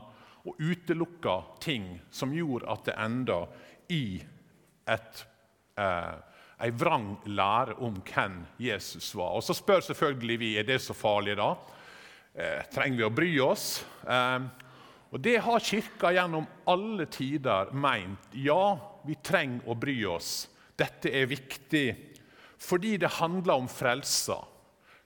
og 0.41 0.57
utelukka 0.57 1.35
ting 1.61 1.93
som 2.11 2.33
gjorde 2.33 2.69
at 2.71 2.87
det 2.87 2.97
enda 2.97 3.39
i 3.93 4.21
et, 4.89 5.25
eh, 5.77 6.13
ei 6.61 6.71
vrang 6.71 7.17
lære 7.25 7.77
om 7.81 8.01
hvem 8.01 8.45
Jesus 8.59 9.15
var. 9.15 9.35
Og 9.35 9.43
Så 9.43 9.53
spør 9.53 9.81
selvfølgelig 9.81 10.39
vi 10.39 10.57
er 10.57 10.63
det 10.63 10.81
så 10.81 10.93
farlig 10.93 11.37
da. 11.37 11.55
Eh, 12.35 12.63
trenger 12.71 12.97
vi 12.97 13.03
å 13.03 13.15
bry 13.15 13.39
oss? 13.39 13.83
Eh, 14.07 14.39
og 15.11 15.21
Det 15.21 15.41
har 15.41 15.59
Kirka 15.59 16.11
gjennom 16.11 16.47
alle 16.67 17.05
tider 17.05 17.71
meint. 17.73 18.33
Ja, 18.33 18.79
vi 19.05 19.15
trenger 19.15 19.67
å 19.67 19.75
bry 19.75 20.05
oss. 20.05 20.47
Dette 20.77 21.11
er 21.13 21.25
viktig 21.25 21.97
fordi 22.61 22.97
det 22.97 23.09
handler 23.09 23.53
om 23.53 23.67
frelsa. 23.67 24.37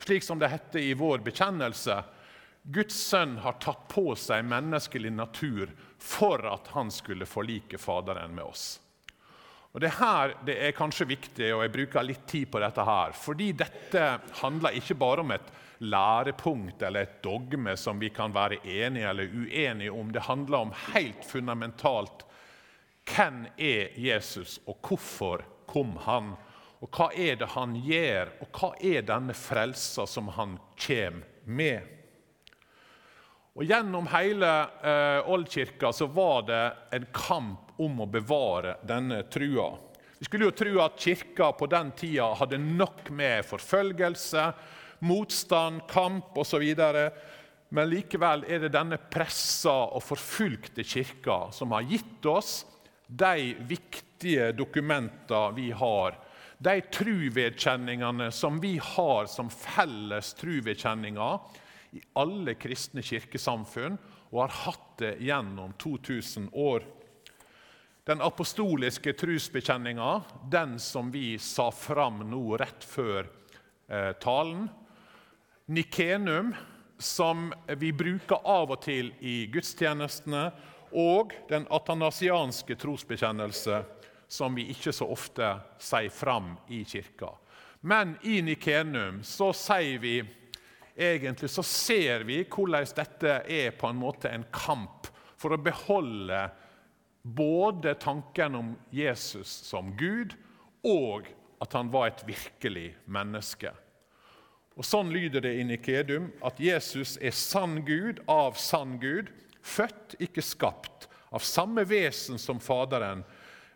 Slik 0.06 0.24
som 0.24 0.40
det 0.40 0.52
heter 0.52 0.80
i 0.80 0.94
vår 0.94 1.24
bekjennelse 1.26 2.04
Guds 2.62 2.96
sønn 3.08 3.40
har 3.42 3.58
tatt 3.62 3.88
på 3.90 4.12
seg 4.18 4.46
menneskelig 4.46 5.12
natur 5.14 5.72
for 6.02 6.42
at 6.50 6.70
han 6.74 6.92
skulle 6.94 7.26
forlike 7.30 7.78
Faderen 7.82 8.34
med 8.38 8.46
oss. 8.46 8.66
Og 9.74 9.82
Det 9.82 9.92
her 9.98 10.36
det 10.46 10.56
er 10.62 10.78
kanskje 10.78 11.08
viktig, 11.10 11.50
og 11.56 11.64
jeg 11.66 11.74
bruker 11.74 12.06
litt 12.06 12.24
tid 12.30 12.48
på 12.54 12.62
dette 12.62 12.86
her, 12.86 13.18
fordi 13.18 13.52
dette 13.58 14.04
handler 14.42 14.78
ikke 14.78 14.98
bare 14.98 15.26
om 15.26 15.34
et 15.36 15.50
lærepunkt 15.84 16.86
eller 16.86 17.06
et 17.06 17.18
dogme 17.26 17.74
som 17.78 18.00
vi 18.00 18.10
kan 18.14 18.34
være 18.34 18.62
enige 18.62 19.10
eller 19.10 19.34
uenige 19.34 19.92
om. 19.92 20.14
Det 20.14 20.26
handler 20.30 20.68
om 20.68 20.74
helt 20.94 21.26
fundamentalt 21.26 22.26
hvem 23.10 23.46
er 23.58 23.94
Jesus, 24.00 24.60
og 24.66 24.80
hvorfor 24.86 25.44
kom 25.70 25.98
han? 26.06 26.34
Og 26.84 26.92
hva 26.92 27.10
er 27.16 27.38
det 27.40 27.52
han 27.56 27.76
gjør, 27.80 28.32
og 28.44 28.58
hva 28.60 28.72
er 28.84 29.06
denne 29.08 29.36
frelsa 29.38 30.06
som 30.10 30.28
han 30.36 30.58
kommer 30.76 31.24
med? 31.46 31.92
Og 33.56 33.64
Gjennom 33.64 34.10
hele 34.12 34.50
eh, 34.84 35.30
oldkirka 35.32 35.94
så 35.96 36.10
var 36.12 36.42
det 36.50 36.64
en 36.98 37.06
kamp 37.16 37.78
om 37.80 38.02
å 38.04 38.08
bevare 38.12 38.76
denne 38.84 39.22
trua. 39.32 39.70
Vi 40.20 40.28
skulle 40.28 40.50
jo 40.50 40.56
tro 40.56 40.74
at 40.84 41.00
kirka 41.00 41.54
på 41.56 41.68
den 41.72 41.94
tida 41.96 42.34
hadde 42.36 42.60
nok 42.60 43.10
med 43.16 43.48
forfølgelse, 43.48 44.50
motstand, 45.08 45.86
kamp 45.88 46.36
osv. 46.40 46.66
Men 47.76 47.90
likevel 47.92 48.44
er 48.48 48.66
det 48.66 48.74
denne 48.76 49.00
pressa 49.00 49.76
og 49.88 50.04
forfulgte 50.04 50.84
kirka 50.88 51.46
som 51.56 51.76
har 51.76 51.88
gitt 51.88 52.28
oss 52.28 52.58
de 53.08 53.54
viktige 53.68 54.52
dokumentene 54.58 55.56
vi 55.56 55.70
har 55.76 56.20
de 56.58 56.82
truvedkjenningene 56.82 58.32
som 58.32 58.60
vi 58.60 58.78
har 58.82 59.26
som 59.32 59.50
felles 59.50 60.34
truvedkjenninger 60.40 61.40
i 61.96 62.02
alle 62.20 62.56
kristne 62.60 63.04
kirkesamfunn, 63.06 63.98
og 64.32 64.42
har 64.42 64.56
hatt 64.66 64.88
det 65.00 65.14
gjennom 65.24 65.74
2000 65.80 66.50
år. 66.52 66.84
Den 68.06 68.22
apostoliske 68.22 69.14
trosbekjenninga, 69.18 70.22
den 70.52 70.80
som 70.80 71.12
vi 71.12 71.38
sa 71.40 71.72
fram 71.72 72.20
nå 72.30 72.58
rett 72.60 72.84
før 72.84 73.30
eh, 73.88 74.12
talen. 74.22 74.68
Nikenum, 75.66 76.52
som 76.98 77.50
vi 77.80 77.90
bruker 77.94 78.44
av 78.46 78.76
og 78.76 78.84
til 78.86 79.10
i 79.20 79.46
gudstjenestene. 79.52 80.50
Og 80.96 81.34
den 81.50 81.66
atanasianske 81.74 82.78
trosbekjennelse, 82.80 83.82
som 84.28 84.56
vi 84.56 84.70
ikke 84.74 84.94
så 84.96 85.08
ofte 85.12 85.52
sier 85.82 86.10
fram 86.14 86.56
i 86.74 86.84
kirka. 86.88 87.30
Men 87.86 88.16
i 88.26 88.40
Nikenum 88.42 89.22
så 89.24 89.52
sier 89.54 90.00
vi 90.02 90.18
egentlig 90.96 91.50
så 91.52 91.64
ser 91.64 92.24
vi 92.26 92.44
hvordan 92.44 92.88
dette 92.98 93.40
er 93.52 93.76
på 93.78 93.90
en 93.92 94.00
måte 94.00 94.32
en 94.32 94.46
kamp 94.54 95.10
for 95.38 95.54
å 95.54 95.62
beholde 95.62 96.48
både 97.26 97.96
tanken 98.02 98.56
om 98.56 98.76
Jesus 98.94 99.50
som 99.68 99.92
Gud 99.98 100.36
og 100.86 101.28
at 101.62 101.74
han 101.74 101.90
var 101.92 102.12
et 102.12 102.24
virkelig 102.28 102.92
menneske. 103.06 103.72
Og 104.76 104.86
Sånn 104.86 105.12
lyder 105.14 105.46
det 105.46 105.56
i 105.58 105.64
Nikedum 105.66 106.30
at 106.46 106.60
Jesus 106.60 107.16
er 107.24 107.36
sann 107.36 107.80
Gud 107.88 108.20
av 108.32 108.60
sann 108.60 108.98
Gud, 109.02 109.32
født, 109.66 110.18
ikke 110.22 110.44
skapt, 110.44 111.08
av 111.32 111.44
samme 111.44 111.86
vesen 111.88 112.40
som 112.40 112.60
Faderen, 112.64 113.24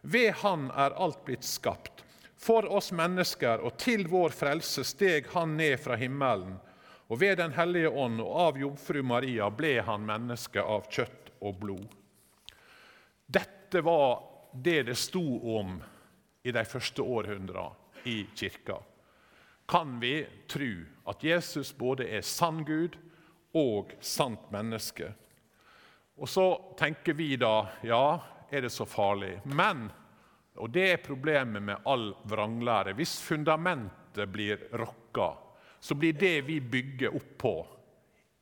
ved 0.02 0.34
Han 0.44 0.70
er 0.72 0.96
alt 0.96 1.26
blitt 1.26 1.44
skapt. 1.44 2.04
For 2.40 2.66
oss 2.72 2.92
mennesker 2.96 3.60
og 3.68 3.76
til 3.82 4.06
vår 4.08 4.32
frelse 4.32 4.86
steg 4.88 5.28
Han 5.34 5.58
ned 5.60 5.80
fra 5.84 5.98
himmelen. 6.00 6.56
Og 7.10 7.20
ved 7.20 7.38
Den 7.38 7.54
hellige 7.58 7.90
ånd 7.90 8.22
og 8.22 8.36
av 8.48 8.60
jomfru 8.62 9.02
Maria 9.04 9.50
ble 9.50 9.80
Han 9.84 10.06
menneske 10.08 10.64
av 10.64 10.88
kjøtt 10.92 11.34
og 11.42 11.60
blod. 11.60 11.88
Dette 13.26 13.82
var 13.86 14.24
det 14.54 14.84
det 14.88 14.98
sto 14.98 15.26
om 15.58 15.76
i 16.44 16.52
de 16.52 16.64
første 16.66 17.04
århundrene 17.04 18.08
i 18.10 18.24
kirka. 18.36 18.80
Kan 19.70 20.00
vi 20.00 20.26
tro 20.48 20.70
at 21.12 21.24
Jesus 21.24 21.74
både 21.78 22.08
er 22.10 22.26
sann 22.26 22.64
Gud 22.66 22.96
og 23.54 23.92
sant 24.02 24.48
menneske? 24.54 25.12
Og 26.18 26.30
så 26.30 26.46
tenker 26.80 27.14
vi 27.14 27.36
da 27.40 27.68
ja, 27.86 28.18
er 28.50 28.62
det 28.62 28.70
så 28.74 28.86
farlig? 28.86 29.40
Men, 29.44 29.88
og 30.58 30.72
det 30.74 30.86
er 30.92 31.04
problemet 31.04 31.64
med 31.64 31.86
all 31.86 32.12
vranglære, 32.30 32.96
hvis 32.98 33.20
fundamentet 33.22 34.30
blir 34.32 34.68
rokka, 34.78 35.34
så 35.80 35.96
blir 35.96 36.14
det 36.14 36.42
vi 36.48 36.60
bygger 36.60 37.16
opp 37.16 37.36
på, 37.38 37.54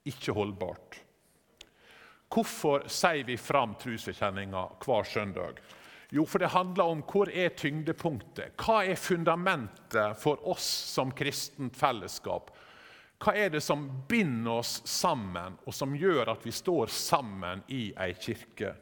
ikke 0.08 0.34
holdbart. 0.34 1.02
Hvorfor 2.34 2.88
sier 2.92 3.24
vi 3.28 3.38
fram 3.40 3.76
trosbekjenninga 3.80 4.64
hver 4.84 5.04
søndag? 5.08 5.62
Jo, 6.10 6.26
for 6.26 6.40
det 6.40 6.54
handler 6.54 6.94
om 6.94 7.04
hvor 7.08 7.30
er 7.32 7.56
tyngdepunktet? 7.56 8.56
Hva 8.60 8.82
er 8.88 9.00
fundamentet 9.00 10.20
for 10.20 10.40
oss 10.48 10.68
som 10.94 11.12
kristent 11.16 11.76
fellesskap? 11.76 12.52
Hva 13.24 13.34
er 13.36 13.52
det 13.52 13.64
som 13.66 13.88
binder 14.08 14.62
oss 14.62 14.80
sammen, 14.88 15.58
og 15.66 15.76
som 15.76 15.96
gjør 15.98 16.32
at 16.36 16.46
vi 16.46 16.54
står 16.54 16.92
sammen 16.94 17.64
i 17.74 17.90
ei 17.98 18.12
kirke? 18.14 18.76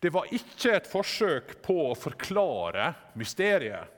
Det 0.00 0.12
var 0.14 0.30
ikke 0.30 0.76
et 0.76 0.88
forsøk 0.88 1.56
på 1.64 1.76
å 1.90 1.96
forklare 1.98 2.92
mysteriet. 3.18 3.94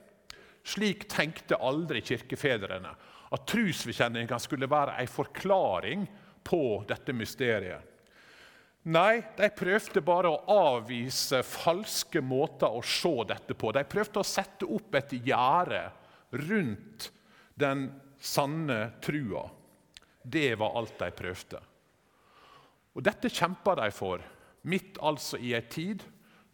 Slik 0.65 1.07
tenkte 1.09 1.59
aldri 1.61 2.01
kirkefedrene. 2.05 2.91
At 3.31 3.45
trosbekjenninga 3.47 4.37
skulle 4.41 4.69
være 4.69 4.97
ei 5.01 5.07
forklaring 5.09 6.03
på 6.43 6.81
dette 6.89 7.13
mysteriet. 7.15 7.87
Nei, 8.89 9.21
de 9.37 9.45
prøvde 9.53 10.01
bare 10.01 10.29
å 10.31 10.57
avvise 10.73 11.43
falske 11.45 12.21
måter 12.25 12.73
å 12.73 12.81
se 12.81 13.13
dette 13.29 13.53
på. 13.53 13.69
De 13.77 13.83
prøvde 13.85 14.23
å 14.23 14.25
sette 14.25 14.65
opp 14.65 14.97
et 14.97 15.13
gjerde 15.21 15.83
rundt 16.49 17.11
den 17.61 17.85
sanne 18.17 18.79
trua. 19.05 19.45
Det 20.23 20.55
var 20.57 20.79
alt 20.81 20.97
de 20.97 21.11
prøvde. 21.13 21.61
Og 22.97 23.05
Dette 23.05 23.29
kjempa 23.31 23.77
de 23.79 23.87
for, 23.93 24.21
midt 24.61 24.99
altså 25.01 25.39
i 25.41 25.53
ei 25.57 25.63
tid 25.69 26.03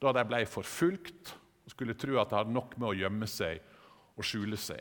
da 0.02 0.14
de 0.16 0.24
ble 0.30 0.44
forfulgt 0.50 1.34
og 1.66 1.74
skulle 1.74 1.98
tro 2.00 2.20
at 2.22 2.32
de 2.32 2.40
hadde 2.40 2.56
nok 2.56 2.78
med 2.78 2.92
å 2.92 2.98
gjemme 2.98 3.28
seg 3.30 3.60
og 4.18 4.26
skjule 4.26 4.60
seg. 4.60 4.80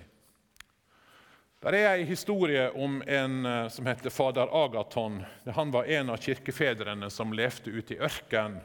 Der 1.65 1.75
er 1.75 1.87
ei 1.97 2.05
historie 2.07 2.69
om 2.79 3.01
en 3.09 3.47
eh, 3.49 3.69
som 3.73 3.89
heter 3.89 4.13
fader 4.13 4.53
Agaton. 4.55 5.23
Han 5.57 5.73
var 5.75 5.89
en 5.91 6.13
av 6.13 6.21
kirkefedrene 6.23 7.09
som 7.11 7.33
levde 7.35 7.73
ute 7.73 7.97
i 7.97 8.03
ørkenen. 8.05 8.61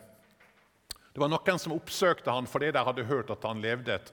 Det 1.11 1.19
var 1.19 1.31
noen 1.31 1.57
som 1.59 1.73
oppsøkte 1.75 2.31
han 2.31 2.45
fordi 2.47 2.69
de 2.71 2.83
hadde 2.87 3.07
hørt 3.07 3.31
at 3.33 3.47
han 3.47 3.63
levde 3.63 3.95
et, 3.97 4.11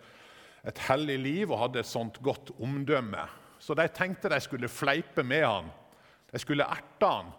et 0.66 0.80
hellig 0.88 1.18
liv 1.20 1.52
og 1.52 1.60
hadde 1.66 1.82
et 1.82 1.90
sånt 1.90 2.16
godt 2.24 2.50
omdømme. 2.58 3.26
Så 3.62 3.76
de 3.78 3.86
tenkte 3.92 4.30
de 4.32 4.40
skulle 4.42 4.70
fleipe 4.70 5.22
med 5.26 5.44
han. 5.44 5.68
De 6.32 6.40
skulle 6.42 6.66
erte 6.66 7.12
han. 7.12 7.30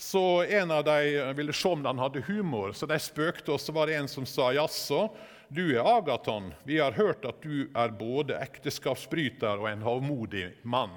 Så 0.00 0.42
en 0.42 0.70
av 0.70 0.84
de 0.84 1.32
ville 1.36 1.52
se 1.52 1.68
om 1.68 1.84
han 1.84 1.98
hadde 1.98 2.20
humor, 2.20 2.72
så 2.72 2.86
de 2.86 3.00
spøkte, 3.02 3.50
og 3.50 3.58
så 3.58 3.72
var 3.74 3.90
det 3.90 3.96
en 3.98 4.08
som 4.08 4.26
sa 4.26 4.52
jaså, 4.54 5.08
du 5.48 5.64
er 5.74 5.82
Agaton. 5.82 6.52
Vi 6.62 6.78
har 6.78 6.94
hørt 6.94 7.26
at 7.26 7.42
du 7.42 7.66
er 7.74 7.96
både 7.98 8.38
ekteskapsbryter 8.38 9.58
og 9.58 9.66
en 9.72 9.82
hovmodig 9.82 10.52
mann. 10.62 10.94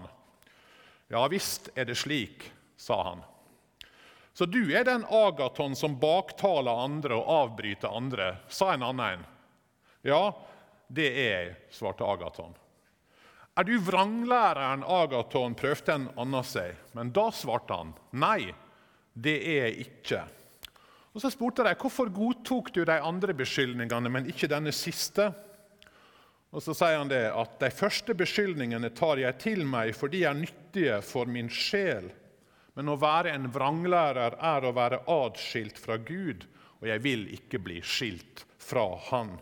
Ja 1.09 1.25
visst 1.33 1.71
er 1.73 1.89
det 1.89 1.97
slik, 1.97 2.45
sa 2.77 3.01
han. 3.09 3.25
Så 4.37 4.45
du 4.45 4.69
er 4.69 4.85
den 4.85 5.01
Agaton 5.09 5.73
som 5.75 5.97
baktaler 5.99 6.85
andre 6.85 7.17
og 7.17 7.35
avbryter 7.39 7.97
andre, 7.97 8.35
sa 8.53 8.75
en 8.75 8.85
annen. 8.85 9.25
Ja, 10.05 10.29
det 10.93 11.09
er 11.09 11.31
jeg, 11.31 11.53
svarte 11.73 12.05
Agaton. 12.05 12.53
Er 13.57 13.65
du 13.65 13.79
vranglæreren 13.81 14.85
Agaton, 14.85 15.57
prøvde 15.57 15.97
en 15.97 16.11
annen 16.21 16.45
seg, 16.45 16.77
men 16.93 17.09
da 17.15 17.31
svarte 17.33 17.81
han 17.81 17.97
nei, 18.13 18.53
det 19.13 19.37
er 19.43 19.65
jeg 19.65 19.87
ikke. 19.87 20.21
Og 21.11 21.21
Så 21.21 21.31
spurte 21.33 21.63
de 21.67 21.75
hvorfor 21.75 22.11
godtok 22.13 22.71
du 22.73 22.83
de 22.87 22.99
andre 23.03 23.33
beskyldningene, 23.35 24.09
men 24.09 24.29
ikke 24.31 24.49
denne 24.51 24.71
siste. 24.71 25.31
Og 26.51 26.63
Så 26.63 26.75
sier 26.75 26.97
han 26.99 27.11
det 27.11 27.25
at 27.31 27.59
de 27.59 27.71
første 27.71 28.15
beskyldningene 28.15 28.91
tar 28.95 29.19
jeg 29.19 29.39
til 29.39 29.65
meg, 29.67 29.93
for 29.95 30.11
de 30.11 30.23
er 30.23 30.35
nyttige 30.35 31.01
for 31.03 31.27
min 31.27 31.51
sjel. 31.51 32.11
Men 32.75 32.91
å 32.91 32.99
være 32.99 33.33
en 33.35 33.49
vranglærer 33.51 34.37
er 34.39 34.65
å 34.67 34.75
være 34.75 35.03
adskilt 35.11 35.79
fra 35.79 35.97
Gud, 35.99 36.47
og 36.79 36.87
jeg 36.87 37.03
vil 37.03 37.27
ikke 37.35 37.59
bli 37.59 37.81
skilt 37.83 38.45
fra 38.61 38.87
Han. 39.11 39.35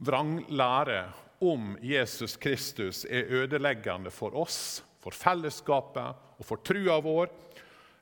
Vranglære 0.00 1.02
om 1.44 1.74
Jesus 1.82 2.36
Kristus 2.40 3.02
er 3.04 3.28
ødeleggende 3.42 4.12
for 4.14 4.36
oss, 4.38 4.80
for 5.00 5.16
fellesskapet 5.16 6.40
og 6.40 6.46
for 6.46 6.62
trua 6.64 6.98
vår. 7.04 7.30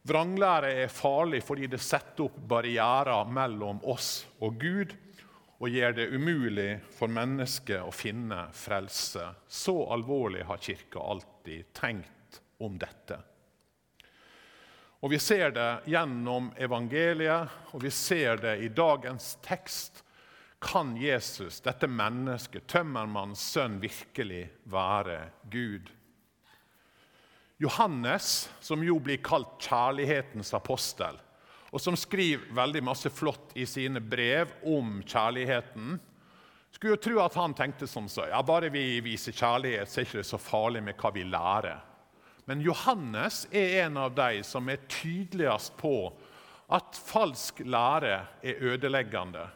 Vranglære 0.08 0.72
er 0.84 0.92
farlig 0.92 1.42
fordi 1.44 1.68
det 1.70 1.82
setter 1.82 2.28
opp 2.28 2.38
barrierer 2.50 3.28
mellom 3.30 3.82
oss 3.90 4.26
og 4.40 4.58
Gud 4.61 4.94
og 5.58 5.74
gjør 5.74 5.96
det 5.96 6.11
umulig 6.14 6.70
for 6.94 7.11
mennesket 7.11 7.82
å 7.82 7.94
finne 7.94 8.44
frelse. 8.54 9.24
Så 9.48 9.74
alvorlig 9.90 10.44
har 10.46 10.62
Kirka 10.62 11.02
alltid 11.02 11.72
tenkt 11.74 12.40
om 12.62 12.78
dette. 12.78 13.18
Og 15.00 15.11
Vi 15.11 15.18
ser 15.22 15.50
det 15.54 15.68
gjennom 15.87 16.50
evangeliet, 16.58 17.48
og 17.70 17.82
vi 17.82 17.90
ser 17.90 18.40
det 18.42 18.56
i 18.64 18.68
dagens 18.68 19.37
tekst 19.46 20.02
kan 20.58 20.96
Jesus, 20.98 21.61
dette 21.62 21.87
mennesket, 21.87 22.66
tømmermannens 22.66 23.44
sønn, 23.52 23.78
virkelig 23.78 24.48
være 24.66 25.20
Gud? 25.50 25.87
Johannes, 27.59 28.51
som 28.61 28.83
jo 28.87 29.01
blir 29.03 29.18
kalt 29.25 29.57
kjærlighetens 29.59 30.53
apostel, 30.55 31.16
og 31.68 31.83
som 31.83 31.97
skriver 31.99 32.47
veldig 32.55 32.85
masse 32.87 33.11
flott 33.11 33.51
i 33.59 33.66
sine 33.66 34.01
brev 34.01 34.53
om 34.62 35.01
kjærligheten, 35.03 35.99
skulle 36.71 36.94
jo 36.94 37.03
tro 37.03 37.18
at 37.25 37.35
han 37.35 37.57
tenkte 37.59 37.88
som 37.90 38.07
så 38.09 38.29
ja, 38.31 38.38
bare 38.47 38.71
vi 38.71 39.01
viser 39.03 39.35
kjærlighet, 39.35 39.90
så 39.90 40.01
er 40.01 40.07
det 40.07 40.12
ikke 40.12 40.29
så 40.31 40.38
farlig 40.38 40.85
med 40.87 40.99
hva 41.01 41.11
vi 41.14 41.25
lærer. 41.27 41.81
Men 42.49 42.62
Johannes 42.64 43.42
er 43.51 43.83
en 43.83 43.99
av 44.01 44.14
de 44.16 44.44
som 44.47 44.68
er 44.71 44.87
tydeligst 44.88 45.75
på 45.81 45.97
at 46.73 47.01
falsk 47.09 47.64
lære 47.66 48.21
er 48.40 48.62
ødeleggende. 48.71 49.49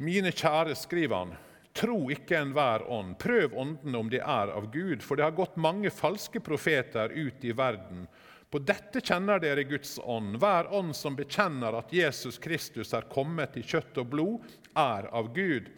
Mine 0.00 0.32
kjære, 0.32 0.74
skriver 0.76 1.22
han, 1.22 1.32
tro 1.72 2.10
ikke 2.10 2.38
enhver 2.38 2.84
ånd. 2.90 3.16
Prøv 3.18 3.54
åndene 3.58 3.98
om 3.98 4.10
de 4.10 4.18
er 4.18 4.52
av 4.52 4.70
Gud, 4.72 5.02
for 5.02 5.16
det 5.16 5.26
har 5.26 5.36
gått 5.36 5.56
mange 5.56 5.90
falske 5.90 6.40
profeter 6.40 7.12
ut 7.14 7.44
i 7.44 7.52
verden. 7.52 8.06
På 8.50 8.58
dette 8.58 9.00
kjenner 9.00 9.38
dere 9.38 9.64
Guds 9.64 9.98
ånd. 10.02 10.40
Hver 10.42 10.72
ånd 10.74 10.96
som 10.96 11.16
bekjenner 11.16 11.76
at 11.78 11.92
Jesus 11.94 12.38
Kristus 12.42 12.94
er 12.94 13.06
kommet 13.12 13.56
i 13.56 13.62
kjøtt 13.62 14.00
og 14.02 14.10
blod, 14.10 14.48
er 14.74 15.06
av 15.14 15.30
Gud. 15.34 15.70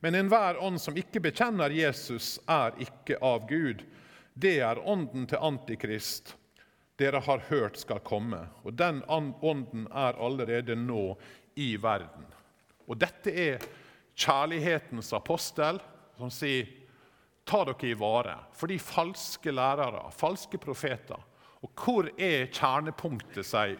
Men 0.00 0.16
enhver 0.16 0.56
ånd 0.60 0.80
som 0.80 0.96
ikke 0.96 1.20
bekjenner 1.24 1.72
Jesus, 1.72 2.38
er 2.48 2.72
ikke 2.80 3.20
av 3.20 3.44
Gud. 3.48 3.84
Det 4.34 4.56
er 4.64 4.80
ånden 4.88 5.28
til 5.28 5.44
Antikrist 5.44 6.34
dere 6.96 7.18
har 7.26 7.42
hørt 7.48 7.78
skal 7.80 7.98
komme, 8.06 8.38
og 8.62 8.76
den 8.78 9.02
ånden 9.08 9.86
er 9.90 10.14
allerede 10.14 10.76
nå 10.78 11.16
i 11.58 11.74
verden. 11.82 12.26
Og 12.86 12.98
dette 13.00 13.32
er 13.34 13.64
kjærlighetens 14.14 15.12
apostel 15.16 15.80
som 16.18 16.30
sier 16.32 16.68
ta 17.44 17.64
dere 17.68 17.90
i 17.90 17.96
vare 17.98 18.36
for 18.56 18.70
de 18.70 18.78
falske 18.80 19.52
lærere, 19.52 20.06
falske 20.14 20.58
profeter. 20.58 21.20
Og 21.64 21.70
hvor 21.80 22.08
er 22.20 22.50
kjernepunktet, 22.52 23.44
sier 23.46 23.78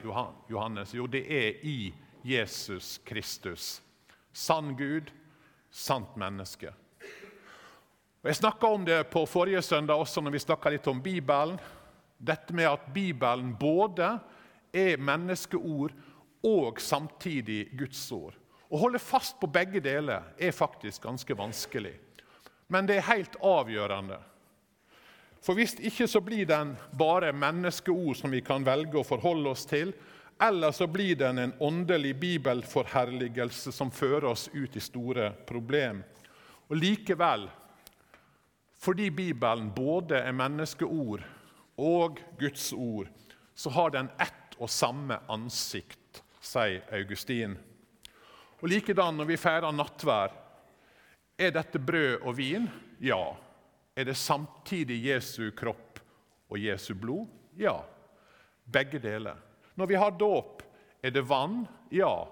Johannes? 0.51 0.95
Jo, 0.97 1.07
det 1.07 1.25
er 1.29 1.61
i 1.65 1.93
Jesus 2.25 2.99
Kristus. 3.05 3.83
Sann 4.33 4.73
Gud, 4.77 5.13
sant 5.71 6.17
menneske. 6.17 6.73
Og 8.25 8.31
Jeg 8.31 8.41
snakka 8.41 8.67
om 8.73 8.85
det 8.85 9.03
på 9.13 9.27
forrige 9.29 9.63
søndag 9.63 10.01
også 10.01 10.23
når 10.25 10.33
vi 10.33 10.41
snakka 10.41 10.73
litt 10.73 10.87
om 10.89 11.03
Bibelen. 11.05 11.59
Dette 12.17 12.57
med 12.57 12.71
at 12.71 12.87
Bibelen 12.95 13.53
både 13.61 14.15
er 14.73 14.97
menneskeord 14.97 15.93
og 16.45 16.81
samtidig 16.81 17.69
Guds 17.77 18.07
ord. 18.13 18.35
Å 18.75 18.79
holde 18.81 18.99
fast 18.99 19.37
på 19.39 19.47
begge 19.47 19.79
deler 19.79 20.33
er 20.35 20.51
faktisk 20.51 21.05
ganske 21.07 21.35
vanskelig. 21.39 21.95
Men 22.67 22.89
det 22.89 22.97
er 22.99 23.07
helt 23.13 23.37
avgjørende. 23.39 24.17
For 25.45 25.55
hvis 25.55 25.77
ikke 25.79 26.09
så 26.11 26.19
blir 26.25 26.49
den 26.49 26.73
bare 26.99 27.31
menneskeord 27.37 28.17
som 28.19 28.33
vi 28.35 28.41
kan 28.43 28.65
velge 28.67 28.99
å 28.99 29.07
forholde 29.07 29.53
oss 29.53 29.63
til, 29.71 29.93
eller 30.43 30.73
så 30.75 30.89
blir 30.91 31.15
den 31.21 31.39
en 31.39 31.53
åndelig 31.63 32.17
bibelforherligelse 32.19 33.71
som 33.73 33.93
fører 33.95 34.33
oss 34.33 34.49
ut 34.53 34.75
i 34.75 34.83
store 34.83 35.29
problem. 35.47 36.01
Og 36.67 36.81
likevel, 36.81 37.45
fordi 38.81 39.11
Bibelen 39.15 39.69
både 39.77 40.19
er 40.25 40.35
menneskeord 40.35 41.23
og 41.79 42.19
Guds 42.41 42.73
ord, 42.73 43.13
så 43.55 43.71
har 43.71 43.95
den 43.95 44.11
ett 44.19 44.59
og 44.59 44.73
samme 44.73 45.21
ansikt 45.31 46.25
sier 46.45 46.83
Augustin. 46.91 47.55
Og 48.65 48.71
Likedan 48.73 49.19
når 49.21 49.27
vi 49.29 49.37
feirer 49.37 49.75
nattvær. 49.77 50.33
Er 51.37 51.51
dette 51.53 51.77
brød 51.77 52.23
og 52.25 52.39
vin? 52.39 52.65
Ja. 53.05 53.35
Er 53.93 54.07
det 54.09 54.15
samtidig 54.17 55.03
Jesu 55.05 55.51
kropp 55.53 56.01
og 56.49 56.57
Jesu 56.57 56.95
blod? 56.97 57.27
Ja. 57.61 57.75
Begge 58.65 58.97
deler. 59.05 59.37
Når 59.77 59.91
vi 59.91 59.99
har 60.01 60.17
dåp, 60.17 60.63
er 61.05 61.13
det 61.13 61.27
vann? 61.29 61.67
Ja. 61.93 62.25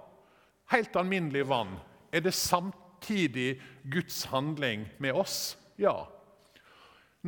Helt 0.73 0.97
alminnelig 0.97 1.45
vann. 1.51 1.77
Er 2.09 2.25
det 2.25 2.33
samtidig 2.33 3.61
Guds 3.85 4.25
handling 4.33 4.87
med 5.05 5.13
oss? 5.13 5.59
Ja. 5.77 6.07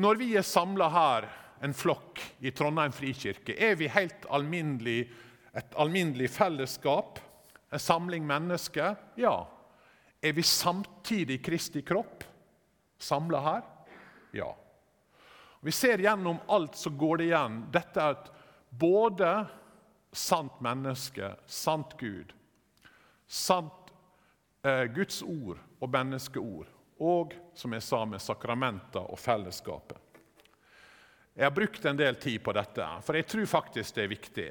Når 0.00 0.22
vi 0.22 0.30
er 0.32 0.48
samla 0.48 0.88
her, 0.88 1.28
en 1.60 1.76
flokk 1.76 2.24
i 2.40 2.56
Trondheim 2.56 2.96
frikirke, 2.96 3.52
er 3.52 3.76
vi 3.76 3.92
helt 3.92 4.24
alminnelig, 4.32 5.10
et 5.52 5.76
alminnelig 5.76 6.32
fellesskap, 6.32 7.20
en 7.74 7.80
samling 7.80 8.26
mennesker? 8.26 8.96
Ja. 9.14 9.48
Er 10.20 10.32
vi 10.32 10.42
samtidig 10.42 11.40
Kristi 11.44 11.82
kropp, 11.82 12.24
samla 12.98 13.40
her? 13.40 13.62
Ja. 14.32 14.56
Vi 15.60 15.72
ser 15.72 15.98
gjennom 15.98 16.38
alt 16.46 16.76
så 16.76 16.90
går 16.90 17.18
det 17.18 17.24
igjen. 17.24 17.58
Dette 17.74 18.00
er 18.00 18.14
et 18.14 18.30
både 18.70 19.32
sant 20.14 20.60
menneske, 20.62 21.32
sant 21.50 21.96
Gud, 21.98 22.30
sant 23.26 23.90
eh, 24.62 24.86
Guds 24.94 25.18
ord 25.26 25.58
og 25.82 25.90
menneskeord, 25.90 26.70
og 27.02 27.34
som 27.58 27.74
jeg 27.74 27.82
sa, 27.82 28.04
med 28.06 28.22
sakramenter 28.22 29.02
og 29.02 29.18
fellesskapet. 29.18 29.98
Jeg 31.34 31.48
har 31.48 31.58
brukt 31.58 31.90
en 31.90 31.98
del 31.98 32.22
tid 32.22 32.38
på 32.46 32.54
dette, 32.54 32.86
for 33.02 33.18
jeg 33.18 33.26
tror 33.26 33.50
faktisk 33.50 33.98
det 33.98 34.06
er 34.06 34.14
viktig. 34.14 34.50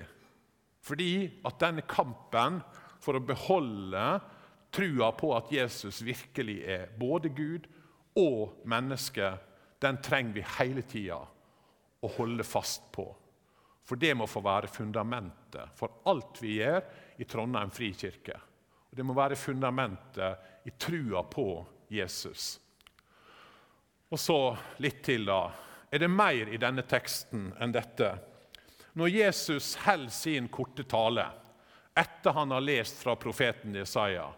Fordi 0.84 1.14
at 1.48 1.62
denne 1.64 1.88
kampen 1.88 2.60
for 3.04 3.20
å 3.20 3.26
beholde 3.28 4.06
trua 4.74 5.12
på 5.18 5.34
at 5.36 5.52
Jesus 5.54 6.02
virkelig 6.02 6.62
er 6.66 6.94
både 6.98 7.30
Gud 7.36 7.68
og 8.18 8.64
menneske, 8.70 9.34
den 9.84 10.00
trenger 10.02 10.38
vi 10.38 10.46
hele 10.58 10.86
tida 10.88 11.20
å 12.04 12.12
holde 12.18 12.46
fast 12.48 12.88
på. 12.96 13.06
For 13.84 14.00
det 14.00 14.14
må 14.16 14.28
få 14.30 14.40
være 14.44 14.72
fundamentet 14.72 15.76
for 15.78 16.00
alt 16.10 16.40
vi 16.42 16.58
gjør 16.62 16.82
i 17.20 17.28
Trondheim 17.28 17.72
frikirke. 17.74 18.38
Og 18.90 18.98
det 18.98 19.06
må 19.06 19.16
være 19.18 19.38
fundamentet 19.40 20.68
i 20.70 20.72
trua 20.80 21.26
på 21.28 21.48
Jesus. 21.92 22.54
Og 24.14 24.20
så 24.22 24.40
litt 24.86 25.02
til, 25.04 25.26
da. 25.28 25.50
Er 25.92 26.02
det 26.06 26.10
mer 26.10 26.50
i 26.54 26.60
denne 26.62 26.86
teksten 26.88 27.50
enn 27.62 27.74
dette? 27.74 28.14
Når 28.94 29.10
Jesus 29.10 29.74
holder 29.84 30.14
sin 30.14 30.48
korte 30.54 30.86
tale 30.90 31.26
etter 31.96 32.32
han 32.32 32.52
har 32.52 32.62
lest 32.62 32.98
fra 32.98 33.16
profeten 33.16 33.76
Jesaja 33.76 34.34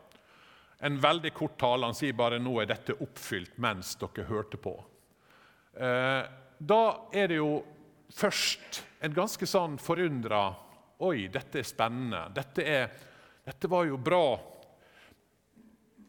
En 0.79 0.99
veldig 0.99 1.33
kort 1.33 1.59
tale. 1.59 1.85
Han 1.85 1.95
sier 1.95 2.13
bare 2.13 2.39
'nå 2.39 2.61
er 2.61 2.67
dette 2.67 2.93
oppfylt 2.99 3.57
mens 3.57 3.95
dere 3.95 4.25
hørte 4.27 4.57
på'. 4.57 4.83
Eh, 5.73 6.23
da 6.59 6.83
er 7.13 7.27
det 7.27 7.37
jo 7.39 7.63
først 8.11 8.83
en 9.01 9.13
ganske 9.13 9.45
sånn 9.47 9.77
forundra 9.79 10.55
Oi, 10.99 11.27
dette 11.27 11.59
er 11.59 11.67
spennende. 11.67 12.21
Dette, 12.31 12.63
er, 12.63 12.91
dette 13.43 13.67
var 13.67 13.83
jo 13.83 13.97
bra. 13.97 14.39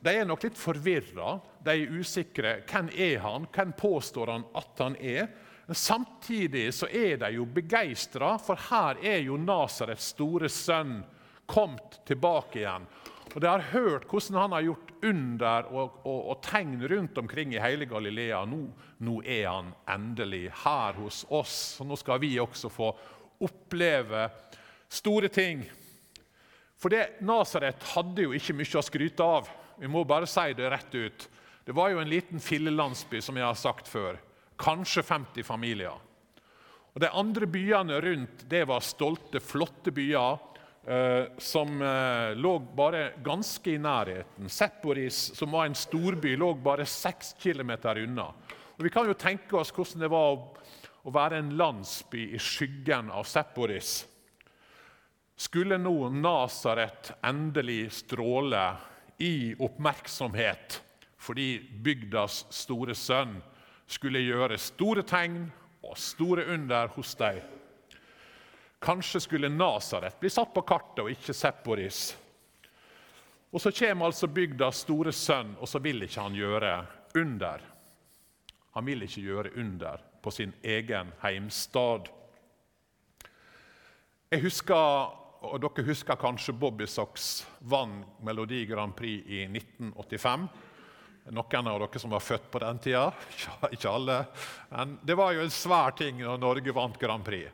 De 0.02 0.12
er 0.14 0.24
nok 0.24 0.44
litt 0.46 0.58
forvirra. 0.58 1.40
De 1.58 1.72
er 1.74 1.96
usikre. 1.98 2.60
Hvem 2.70 2.92
er 2.94 3.18
han? 3.18 3.48
Hvem 3.50 3.72
påstår 3.72 4.30
han 4.30 4.44
at 4.54 4.78
han 4.78 4.94
er? 5.02 5.26
Men 5.66 5.74
Samtidig 5.74 6.68
så 6.74 6.86
er 6.86 7.16
de 7.18 7.32
jo 7.34 7.48
begeistra, 7.50 8.36
for 8.38 8.54
her 8.68 9.02
er 9.02 9.24
jo 9.26 9.36
Nasarets 9.42 10.12
store 10.14 10.48
sønn 10.48 11.00
kommet 11.46 12.00
tilbake 12.08 12.60
igjen. 12.60 12.86
Og 13.34 13.40
De 13.40 13.48
har 13.50 13.64
hørt 13.72 14.06
hvordan 14.08 14.38
han 14.40 14.54
har 14.56 14.64
gjort 14.64 14.92
under 15.04 15.66
og, 15.68 15.98
og, 16.08 16.20
og 16.32 16.38
tegn 16.46 16.78
rundt 16.88 17.18
omkring 17.20 17.52
i 17.52 17.60
hele 17.60 17.84
Galilea. 17.88 18.38
Nå, 18.48 18.62
nå, 19.04 19.18
er 19.22 19.50
han 19.50 19.72
endelig 19.92 20.46
her 20.62 20.96
hos 20.96 21.24
oss, 21.28 21.56
så 21.76 21.84
nå 21.84 21.98
skal 22.00 22.22
vi 22.22 22.32
også 22.40 22.70
få 22.72 22.88
oppleve 23.44 24.28
store 24.88 25.28
ting. 25.28 25.66
For 26.80 26.92
det, 26.92 27.20
Nasaret 27.24 27.84
hadde 27.92 28.24
jo 28.24 28.32
ikke 28.36 28.56
mye 28.56 28.80
å 28.80 28.84
skryte 28.84 29.28
av. 29.36 29.52
Vi 29.76 29.90
må 29.90 30.04
bare 30.08 30.28
si 30.30 30.54
det 30.56 30.72
rett 30.72 30.96
ut. 30.96 31.28
Det 31.66 31.74
var 31.76 31.92
jo 31.92 32.00
en 32.00 32.08
liten 32.08 32.40
fillelandsby, 32.40 33.20
som 33.20 33.36
jeg 33.36 33.44
har 33.44 33.58
sagt 33.58 33.88
før. 33.90 34.16
Kanskje 34.56 35.04
50 35.04 35.44
familier. 35.44 35.96
Og 36.96 37.02
De 37.04 37.12
andre 37.12 37.44
byene 37.52 38.00
rundt 38.00 38.46
det 38.48 38.64
var 38.70 38.80
stolte, 38.80 39.44
flotte 39.44 39.92
byer 39.92 40.38
som 41.38 41.82
eh, 41.82 42.36
lå 42.38 42.58
bare 42.58 43.12
ganske 43.24 43.72
i 43.74 43.78
nærheten. 43.78 44.48
Sepporis, 44.48 45.32
som 45.34 45.50
var 45.50 45.66
en 45.66 45.74
storby, 45.74 46.36
lå 46.38 46.52
bare 46.54 46.86
seks 46.86 47.34
kilometer 47.42 48.04
unna. 48.04 48.28
Og 48.76 48.84
vi 48.84 48.92
kan 48.94 49.08
jo 49.08 49.16
tenke 49.18 49.58
oss 49.58 49.72
hvordan 49.74 50.04
det 50.04 50.12
var 50.12 50.36
å 51.06 51.14
være 51.14 51.40
en 51.40 51.54
landsby 51.58 52.28
i 52.36 52.38
skyggen 52.38 53.10
av 53.10 53.26
Sepporis. 53.26 54.04
Skulle 55.36 55.78
nå 55.78 56.08
Nasaret 56.14 57.12
endelig 57.26 57.90
stråle 58.02 58.68
i 59.18 59.54
oppmerksomhet 59.58 60.80
fordi 61.26 61.58
bygdas 61.82 62.44
store 62.54 62.94
sønn 62.94 63.34
skulle 63.90 64.22
gjøre 64.22 64.58
store 64.60 65.02
tegn 65.06 65.48
og 65.82 65.96
store 65.98 66.46
under 66.54 66.92
hos 66.94 67.14
dem? 67.18 67.55
Kanskje 68.78 69.20
skulle 69.20 69.48
Nasaret 69.48 70.20
bli 70.20 70.30
satt 70.30 70.52
på 70.54 70.62
kartet 70.66 71.04
og 71.04 71.10
ikke 71.10 71.34
Sepporis. 71.34 72.16
Og 73.50 73.62
Så 73.62 73.72
kommer 73.72 74.10
altså 74.10 74.28
bygdas 74.28 74.82
store 74.84 75.12
sønn, 75.12 75.54
og 75.60 75.68
så 75.68 75.80
vil 75.80 76.02
ikke 76.04 76.20
han 76.20 76.34
gjøre 76.36 76.72
under. 77.16 77.62
Han 78.76 78.84
vil 78.84 79.06
ikke 79.06 79.22
gjøre 79.24 79.54
under 79.56 80.02
på 80.22 80.30
sin 80.30 80.52
egen 80.62 81.12
heimstad. 81.22 82.10
Jeg 84.30 84.42
husker, 84.42 85.12
og 85.46 85.60
Dere 85.62 85.84
husker 85.86 86.18
kanskje 86.20 86.52
Bobby 86.52 86.84
Socks 86.84 87.46
vant 87.60 88.20
Melodi 88.20 88.66
Grand 88.66 88.92
Prix 88.98 89.24
i 89.24 89.44
1985. 89.46 90.48
Noen 91.32 91.68
av 91.70 91.80
dere 91.80 91.98
som 91.98 92.12
var 92.12 92.22
født 92.22 92.50
på 92.50 92.60
den 92.62 92.78
tida? 92.78 93.06
Ikke 93.74 93.90
alle. 93.90 94.18
Men 94.70 94.98
det 95.02 95.16
var 95.18 95.32
jo 95.32 95.46
en 95.46 95.54
svær 95.54 95.96
ting 95.96 96.20
når 96.20 96.42
Norge 96.42 96.74
vant 96.76 96.98
Grand 97.00 97.24
Prix. 97.24 97.48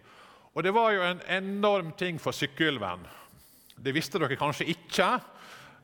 Og 0.52 0.62
det 0.62 0.70
var 0.76 0.90
jo 0.92 1.02
en 1.02 1.20
enorm 1.32 1.92
ting 1.96 2.18
for 2.20 2.36
Sykkylven. 2.36 3.06
Det 3.76 3.92
visste 3.96 4.20
dere 4.20 4.36
kanskje 4.36 4.66
ikke. 4.68 5.06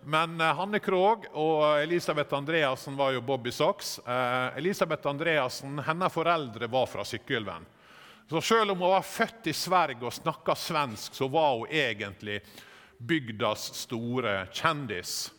Men 0.05 0.37
eh, 0.41 0.55
Hanne 0.59 0.81
Krogh 0.85 1.25
og 1.33 1.63
Elisabeth 1.81 2.37
Andreassen 2.37 2.97
var 2.99 3.15
jo 3.15 3.25
Bobby 3.25 3.51
Socks. 3.51 3.97
Eh, 4.05 4.59
Elisabeth 4.61 5.09
Andreassen, 5.09 5.81
hennes 5.87 6.13
foreldre 6.13 6.69
var 6.69 6.85
fra 6.87 7.05
Sykkylven. 7.05 7.65
Så 8.29 8.43
selv 8.45 8.75
om 8.75 8.85
hun 8.85 8.93
var 8.93 9.07
født 9.09 9.49
i 9.49 9.55
Sverige 9.57 10.05
og 10.05 10.13
snakka 10.13 10.53
svensk, 10.55 11.17
så 11.17 11.31
var 11.33 11.55
hun 11.63 11.73
egentlig 11.73 12.43
bygdas 12.99 13.71
store 13.87 14.43
kjendis. 14.53 15.31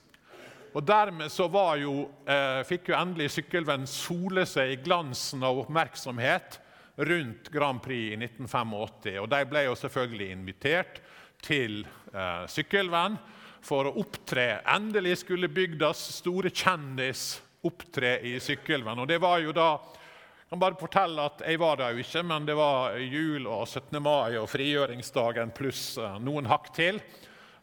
Og 0.73 0.81
Dermed 0.85 1.29
så 1.29 1.45
jo, 1.77 2.09
eh, 2.25 2.63
fikk 2.65 2.89
jo 2.89 2.97
endelig 2.97 3.29
Sykkylven 3.37 3.85
sole 3.85 4.47
seg 4.49 4.73
i 4.73 4.81
glansen 4.81 5.45
av 5.45 5.61
oppmerksomhet 5.61 6.59
rundt 6.99 7.49
Grand 7.49 7.81
Prix 7.83 8.13
i 8.13 8.17
1985. 8.17 9.19
Og 9.21 9.29
De 9.31 9.43
ble 9.47 9.63
jo 9.69 9.75
selvfølgelig 9.79 10.31
invitert 10.33 10.99
til 11.43 11.85
eh, 12.13 12.43
Sykkylven 12.51 13.15
for 13.63 13.87
å 13.87 13.95
opptre. 14.01 14.59
Endelig 14.67 15.21
skulle 15.23 15.51
bygdas 15.51 16.01
store 16.17 16.51
kjendis 16.51 17.39
opptre 17.63 18.17
i 18.27 18.35
Sykkylven. 18.43 18.99
Og 18.99 19.07
det 19.07 19.19
var 19.23 19.39
jo 19.43 19.55
da 19.55 19.71
jeg 19.79 20.55
kan 20.55 20.61
bare 20.63 20.79
fortelle 20.81 21.25
at 21.29 21.41
Jeg 21.45 21.59
var 21.61 21.75
der 21.77 21.93
jo 21.93 22.01
ikke, 22.01 22.23
men 22.25 22.45
det 22.47 22.55
var 22.57 22.95
jul 22.97 23.45
og 23.45 23.67
17. 23.67 23.99
mai 24.01 24.33
og 24.39 24.47
frigjøringsdagen 24.49 25.53
pluss 25.55 25.93
eh, 26.01 26.19
noen 26.25 26.49
hakk 26.49 26.71
til 26.75 26.99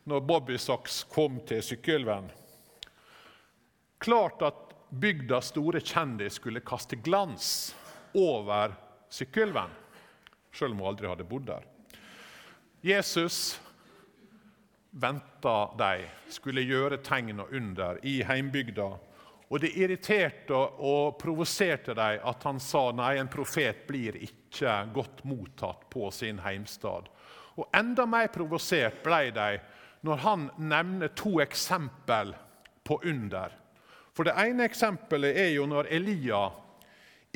når 0.07 0.23
Bobby 0.23 0.57
Socks 0.57 1.01
kom 1.11 1.41
til 1.49 1.65
Sykkylven. 1.67 2.31
Klart 3.99 4.45
at 4.47 4.61
bygdas 4.95 5.51
store 5.51 5.81
kjendis 5.83 6.39
skulle 6.39 6.63
kaste 6.63 6.95
glans 7.03 7.75
over 8.15 8.77
Sykkylven, 9.09 9.71
selv 10.53 10.75
om 10.75 10.83
hun 10.83 10.91
aldri 10.91 11.09
hadde 11.11 11.29
bodd 11.29 11.47
der. 11.49 11.65
Jesus 12.87 13.61
venta 14.91 15.57
de 15.79 16.07
skulle 16.33 16.65
gjøre 16.65 17.01
tegn 17.05 17.43
og 17.45 17.53
under 17.55 18.01
i 18.07 18.21
heimbygda. 18.25 18.89
Og 19.47 19.63
det 19.63 19.77
irriterte 19.79 20.57
og 20.57 21.19
provoserte 21.21 21.95
dem 21.95 22.25
at 22.27 22.47
han 22.49 22.59
sa 22.63 22.89
nei, 22.97 23.15
en 23.21 23.31
profet 23.31 23.85
blir 23.87 24.17
ikke 24.19 24.73
godt 24.95 25.23
mottatt 25.29 25.85
på 25.93 26.11
sin 26.11 26.41
heimstad. 26.43 27.07
Og 27.57 27.69
Enda 27.77 28.07
mer 28.11 28.29
provosert 28.35 28.99
ble 29.05 29.31
de 29.37 29.51
når 30.07 30.23
han 30.25 30.49
nevner 30.59 31.13
to 31.19 31.39
eksempel 31.45 32.35
på 32.87 32.99
under. 33.05 33.55
For 34.17 34.27
Det 34.27 34.35
ene 34.41 34.67
eksempelet 34.67 35.37
er 35.37 35.53
jo 35.55 35.67
når 35.69 35.91
Elia 35.93 36.47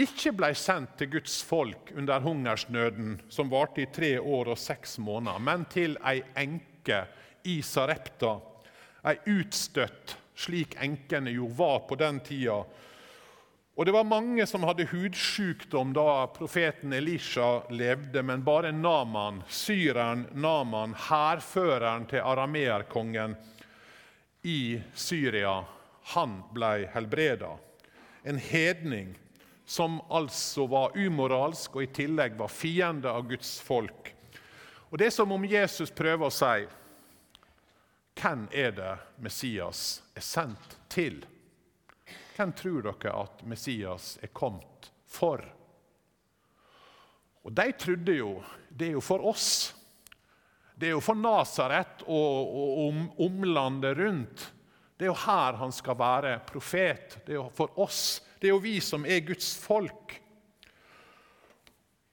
ikke 0.04 0.32
ble 0.36 0.50
sendt 0.56 0.96
til 1.00 1.10
Guds 1.14 1.40
folk 1.46 1.92
under 1.98 2.22
hungersnøden 2.24 3.18
som 3.32 3.50
varte 3.52 3.84
i 3.84 3.90
tre 3.92 4.14
år 4.20 4.52
og 4.52 4.58
seks 4.60 4.98
måneder, 5.02 5.40
men 5.42 5.66
til 5.72 5.96
ei 6.06 6.20
enke 6.38 7.04
i 7.48 7.60
Sarepta, 7.64 8.36
ei 9.08 9.16
utstøtt, 9.32 10.16
slik 10.40 10.76
enkene 10.80 11.32
jo 11.34 11.48
var 11.56 11.84
på 11.88 11.98
den 12.00 12.20
tida. 12.24 12.62
Og 13.80 13.86
Det 13.86 13.92
var 13.92 14.04
mange 14.04 14.44
som 14.46 14.64
hadde 14.68 14.88
hudsjukdom 14.90 15.94
da 15.96 16.26
profeten 16.34 16.92
Elisha 16.92 17.62
levde, 17.72 18.22
men 18.22 18.42
bare 18.44 18.72
Naman, 18.72 19.42
syreren 19.48 20.26
Naman, 20.34 20.92
hærføreren 21.08 22.04
til 22.10 22.20
arameerkongen 22.20 23.36
i 24.44 24.80
Syria, 24.94 25.62
han 26.12 26.42
ble 26.52 26.90
helbreda. 26.92 27.54
En 28.24 28.36
hedning 28.36 29.14
som 29.70 30.00
altså 30.10 30.64
var 30.66 30.96
umoralsk 30.98 31.76
og 31.78 31.84
i 31.84 31.92
tillegg 31.94 32.34
var 32.34 32.50
fiende 32.50 33.06
av 33.06 33.28
Guds 33.30 33.52
folk. 33.62 34.08
Og 34.90 34.98
Det 34.98 35.06
er 35.06 35.12
som 35.14 35.30
om 35.30 35.44
Jesus 35.46 35.92
prøver 35.94 36.26
å 36.26 36.34
si 36.34 36.64
hvem 38.18 38.48
er 38.50 38.72
det 38.74 38.94
Messias 39.22 40.02
er 40.18 40.24
sendt 40.26 40.74
til? 40.90 41.20
Hvem 42.34 42.52
tror 42.58 42.88
dere 42.88 43.12
at 43.14 43.44
Messias 43.46 44.16
er 44.18 44.32
kommet 44.34 44.88
for? 45.06 45.44
Og 47.46 47.54
De 47.54 47.66
trodde 47.78 48.16
jo 48.18 48.32
det 48.68 48.88
er 48.88 48.96
jo 48.96 49.04
for 49.04 49.22
oss. 49.30 49.70
Det 50.74 50.88
er 50.88 50.96
jo 50.96 51.04
for 51.04 51.14
Nasaret 51.14 52.02
og, 52.08 52.58
om, 52.88 53.06
omlandet 53.22 53.94
rundt. 54.02 54.44
Det 54.98 55.06
er 55.06 55.12
jo 55.12 55.22
her 55.28 55.60
han 55.62 55.70
skal 55.72 55.98
være 56.00 56.34
profet. 56.50 57.20
Det 57.22 57.36
er 57.36 57.38
jo 57.38 57.46
for 57.54 57.78
oss. 57.78 58.18
Det 58.40 58.48
er 58.48 58.54
jo 58.54 58.62
vi 58.64 58.78
som 58.80 59.04
er 59.04 59.20
Guds 59.20 59.52
folk. 59.60 60.16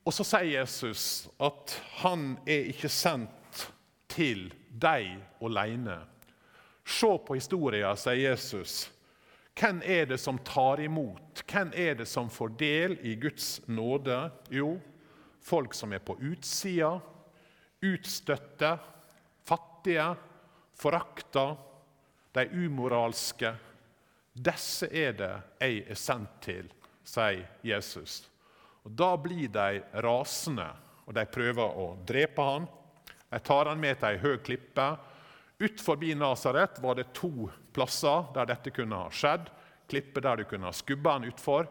Og 0.08 0.14
så 0.16 0.26
sier 0.28 0.60
Jesus 0.60 1.28
at 1.44 1.74
han 2.02 2.34
er 2.48 2.68
ikke 2.74 2.92
sendt 2.92 3.64
til 4.12 4.50
deg 4.72 5.16
alene. 5.44 5.98
Se 6.88 7.10
på 7.28 7.36
historien, 7.36 7.96
sier 8.00 8.30
Jesus. 8.30 8.86
Hvem 9.58 9.80
er 9.84 10.06
det 10.12 10.20
som 10.22 10.38
tar 10.46 10.84
imot? 10.84 11.42
Hvem 11.48 11.72
er 11.76 11.96
det 12.00 12.08
som 12.08 12.30
får 12.30 12.54
del 12.60 12.98
i 13.08 13.16
Guds 13.20 13.62
nåde? 13.68 14.20
Jo, 14.54 14.76
folk 15.42 15.74
som 15.74 15.96
er 15.96 16.04
på 16.04 16.18
utsida, 16.20 16.92
utstøtte, 17.82 18.76
fattige, 19.48 20.12
forakta 20.78 21.48
de 22.38 22.46
umoralske. 22.54 23.56
Disse 24.38 24.86
er 24.94 25.16
det 25.18 25.34
jeg 25.58 25.84
er 25.90 25.98
sendt 25.98 26.36
til, 26.46 26.68
sier 27.08 27.48
Jesus. 27.66 28.22
Og 28.86 28.94
Da 28.94 29.16
blir 29.20 29.50
de 29.52 29.82
rasende, 30.04 30.68
og 31.08 31.16
de 31.16 31.24
prøver 31.32 31.80
å 31.80 31.88
drepe 32.06 32.46
han. 32.46 32.68
De 33.32 33.40
tar 33.44 33.72
han 33.72 33.80
med 33.82 33.98
til 34.00 34.14
ei 34.14 34.22
høy 34.22 34.38
klippe. 34.44 34.88
Ut 35.58 35.82
forbi 35.82 36.14
Nasaret 36.16 36.78
var 36.84 37.00
det 37.00 37.10
to 37.18 37.50
plasser 37.74 38.30
der 38.36 38.52
dette 38.52 38.72
kunne 38.76 39.02
ha 39.08 39.10
skjedd. 39.10 39.50
Klippe 39.90 40.22
der 40.22 40.38
du 40.38 40.48
kunne 40.48 40.70
ha 40.70 40.76
skubba 40.76 41.18
han 41.18 41.28
utfor. 41.28 41.68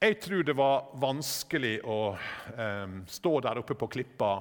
Jeg 0.00 0.18
tror 0.22 0.44
det 0.46 0.54
var 0.58 0.90
vanskelig 0.98 1.78
å 1.86 2.00
eh, 2.14 2.98
stå 3.06 3.32
der 3.44 3.60
oppe 3.62 3.76
på 3.78 3.90
klippa 3.90 4.32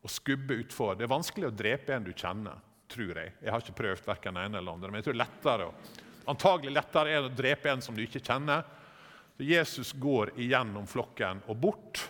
og 0.00 0.12
skubbe 0.12 0.58
utfor. 0.62 0.96
Det 0.96 1.04
er 1.04 1.12
vanskelig 1.12 1.50
å 1.50 1.56
drepe 1.56 1.94
en 1.94 2.06
du 2.06 2.12
kjenner 2.14 2.60
tror 2.90 3.18
jeg. 3.22 3.32
Jeg 3.40 3.52
har 3.52 3.62
ikke 3.62 3.78
prøvd 3.80 4.06
verken 4.08 4.38
ene 4.40 4.58
eller 4.58 4.74
andre, 4.74 4.90
men 4.90 5.00
jeg 5.00 5.08
tror 5.08 5.16
det 5.16 5.20
er 5.20 5.24
lettere, 5.24 5.68
antagelig 6.28 6.74
lettere 6.74 7.12
er 7.12 7.22
det 7.22 7.30
å 7.30 7.38
drepe 7.38 7.70
en 7.72 7.82
som 7.84 7.96
du 7.96 8.02
ikke 8.04 8.22
kjenner. 8.22 8.64
Så 9.36 9.46
Jesus 9.48 9.92
går 9.96 10.34
igjennom 10.40 10.86
flokken 10.90 11.40
og 11.48 11.56
bort, 11.56 12.02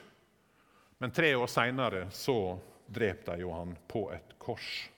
men 0.99 1.15
tre 1.15 1.35
år 1.39 1.49
seinere 1.49 2.09
så 2.13 2.59
drep 2.91 3.23
de 3.29 3.47
han 3.47 3.77
på 3.89 4.09
et 4.13 4.35
kors. 4.43 4.89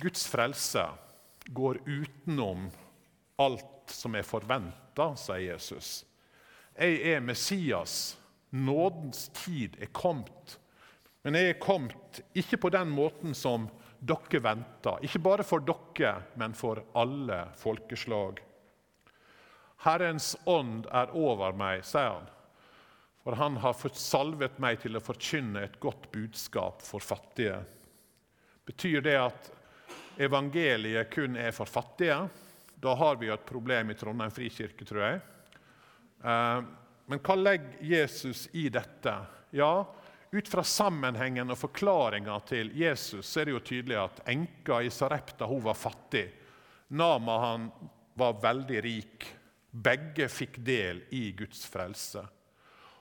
Guds 0.00 0.24
frelse 0.30 0.84
går 1.46 1.80
utenom 1.84 2.68
alt 3.36 3.90
som 3.92 4.14
er 4.14 4.26
forventa, 4.26 5.12
sier 5.18 5.52
Jesus. 5.52 6.04
Jeg 6.78 7.00
er 7.12 7.20
Messias. 7.20 8.16
Nådens 8.50 9.28
tid 9.34 9.76
er 9.82 9.90
kommet. 9.92 10.58
Men 11.22 11.36
jeg 11.36 11.52
er 11.52 11.60
kommet 11.60 12.20
ikke 12.38 12.60
på 12.62 12.70
den 12.72 12.90
måten 12.94 13.34
som 13.36 13.66
dere 13.98 14.40
venter. 14.42 15.02
Ikke 15.04 15.22
bare 15.22 15.46
for 15.46 15.64
dere, 15.64 16.14
men 16.38 16.54
for 16.54 16.82
alle 16.98 17.44
folkeslag. 17.58 18.40
Herrens 19.84 20.32
ånd 20.50 20.88
er 20.90 21.14
over 21.14 21.54
meg, 21.54 21.84
sier 21.86 22.16
han, 22.16 22.26
for 23.22 23.38
han 23.38 23.58
har 23.62 23.76
salvet 23.94 24.58
meg 24.62 24.80
til 24.82 24.98
å 24.98 25.04
forkynne 25.04 25.62
et 25.66 25.78
godt 25.82 26.08
budskap 26.14 26.82
for 26.82 27.04
fattige. 27.04 27.60
Betyr 28.66 29.04
det 29.04 29.16
at 29.20 29.50
evangeliet 30.18 31.12
kun 31.12 31.38
er 31.38 31.54
for 31.54 31.70
fattige? 31.70 32.24
Da 32.78 32.94
har 32.98 33.18
vi 33.18 33.28
jo 33.28 33.34
et 33.34 33.46
problem 33.46 33.90
i 33.90 33.96
Trondheim 33.98 34.34
frikirke, 34.34 34.86
tror 34.86 35.04
jeg. 35.04 35.20
Eh, 36.24 36.66
men 37.08 37.22
hva 37.24 37.36
legger 37.38 37.78
Jesus 37.94 38.46
i 38.52 38.68
dette? 38.72 39.14
Ja, 39.56 39.86
ut 40.30 40.48
fra 40.48 40.64
sammenhengen 40.64 41.50
og 41.50 41.58
forklaringa 41.58 42.34
til 42.48 42.72
Jesus 42.76 43.26
så 43.26 43.40
er 43.40 43.48
det 43.48 43.54
jo 43.54 43.64
tydelig 43.64 43.98
at 44.00 44.22
enka 44.28 44.82
i 44.84 44.90
Sarepta 44.92 45.48
hun 45.48 45.62
var 45.64 45.78
fattig. 45.78 46.26
Nama 46.88 47.38
han 47.44 47.68
var 48.18 48.40
veldig 48.42 48.82
rik. 48.84 49.28
Begge 49.70 50.28
fikk 50.28 50.58
del 50.64 51.04
i 51.16 51.30
Guds 51.36 51.64
frelse. 51.68 52.24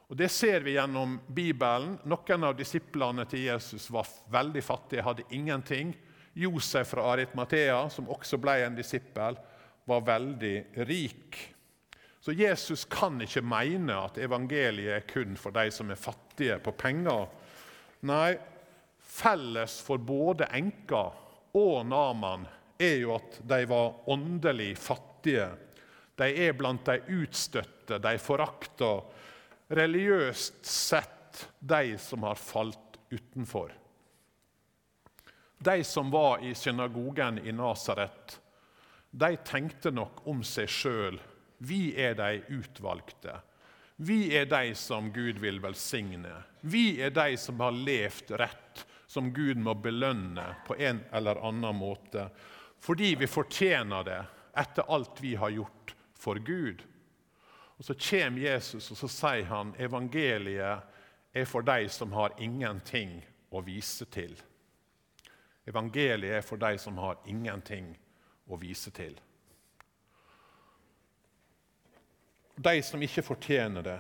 Og 0.08 0.16
Det 0.16 0.30
ser 0.32 0.64
vi 0.64 0.78
gjennom 0.78 1.18
Bibelen. 1.28 1.98
Noen 2.08 2.44
av 2.48 2.56
disiplene 2.56 3.26
til 3.28 3.44
Jesus 3.50 3.90
var 3.92 4.08
veldig 4.32 4.64
fattige, 4.64 5.04
hadde 5.04 5.28
ingenting. 5.36 5.92
Josef 6.38 6.94
fra 6.94 7.10
Aritmathea, 7.12 7.90
som 7.90 8.08
også 8.14 8.40
ble 8.40 8.62
en 8.64 8.78
disippel, 8.78 9.36
var 9.88 10.06
veldig 10.08 10.56
rik. 10.88 11.40
Så 12.22 12.32
Jesus 12.32 12.86
kan 12.86 13.20
ikke 13.24 13.44
mene 13.44 14.00
at 14.00 14.20
evangeliet 14.20 14.96
er 14.96 15.08
kun 15.08 15.36
for 15.40 15.56
de 15.56 15.68
som 15.72 15.92
er 15.92 16.00
fattige 16.00 16.27
på 16.38 16.72
penger. 16.72 17.28
Nei, 18.06 18.38
felles 19.02 19.80
for 19.82 19.98
både 19.98 20.50
enka 20.54 21.08
og 21.58 21.86
Naman 21.90 22.46
er 22.78 23.00
jo 23.02 23.16
at 23.16 23.40
de 23.50 23.64
var 23.70 24.10
åndelig 24.10 24.76
fattige. 24.78 25.50
De 26.18 26.28
er 26.46 26.54
blant 26.58 26.86
de 26.86 27.00
utstøtte, 27.18 27.98
de 28.02 28.14
forakta, 28.22 28.92
religiøst 29.74 30.66
sett 30.66 31.48
de 31.60 31.98
som 32.02 32.26
har 32.26 32.40
falt 32.40 33.00
utenfor. 33.12 33.74
De 35.58 35.84
som 35.84 36.12
var 36.14 36.44
i 36.46 36.54
synagogen 36.56 37.40
i 37.42 37.52
Nasaret, 37.52 38.38
de 39.12 39.34
tenkte 39.46 39.90
nok 39.92 40.22
om 40.30 40.44
seg 40.46 40.70
sjøl 40.70 41.18
vi 41.58 41.96
er 41.98 42.14
de 42.18 42.44
utvalgte. 42.54 43.40
Vi 44.00 44.36
er 44.38 44.46
de 44.46 44.76
som 44.76 45.10
Gud 45.14 45.40
vil 45.42 45.58
velsigne. 45.62 46.36
Vi 46.62 47.02
er 47.02 47.10
de 47.10 47.38
som 47.38 47.60
har 47.60 47.74
levd 47.74 48.36
rett, 48.38 48.84
som 49.10 49.32
Gud 49.34 49.58
må 49.58 49.74
belønne 49.74 50.46
på 50.68 50.76
en 50.78 51.00
eller 51.12 51.40
annen 51.42 51.76
måte. 51.76 52.28
Fordi 52.80 53.16
vi 53.18 53.28
fortjener 53.28 54.06
det 54.06 54.20
etter 54.58 54.86
alt 54.94 55.18
vi 55.22 55.34
har 55.36 55.50
gjort 55.50 55.96
for 56.14 56.38
Gud. 56.38 56.84
Og 57.78 57.86
Så 57.86 57.94
kommer 57.94 58.42
Jesus 58.42 58.92
og 58.92 58.98
så 58.98 59.10
sier 59.10 59.50
han 59.50 59.74
evangeliet 59.78 60.94
er 61.34 61.46
for 61.46 61.62
de 61.62 61.90
som 61.90 62.14
har 62.14 62.38
ingenting 62.38 63.22
å 63.50 63.62
vise 63.66 64.06
til. 64.06 64.38
Evangeliet 65.66 66.38
er 66.38 66.46
for 66.46 66.58
de 66.58 66.78
som 66.78 66.98
har 66.98 67.18
ingenting 67.26 67.96
å 68.48 68.58
vise 68.62 68.92
til. 68.92 69.18
De 72.58 72.82
som 72.84 73.04
ikke 73.04 73.22
fortjener 73.22 73.86
det, 73.86 74.00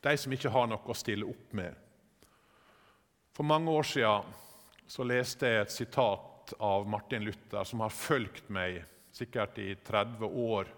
de 0.00 0.16
som 0.18 0.32
ikke 0.34 0.50
har 0.52 0.66
noe 0.68 0.92
å 0.92 0.96
stille 0.96 1.24
opp 1.24 1.54
med. 1.56 1.74
For 3.32 3.48
mange 3.48 3.72
år 3.72 3.86
siden 3.88 4.34
så 4.92 5.06
leste 5.08 5.48
jeg 5.48 5.62
et 5.62 5.72
sitat 5.72 6.52
av 6.60 6.84
Martin 6.88 7.24
Luther, 7.24 7.64
som 7.64 7.80
har 7.80 7.94
fulgt 7.94 8.50
meg 8.52 8.82
sikkert 9.12 9.56
i 9.62 9.70
30 9.80 10.28
år. 10.28 10.68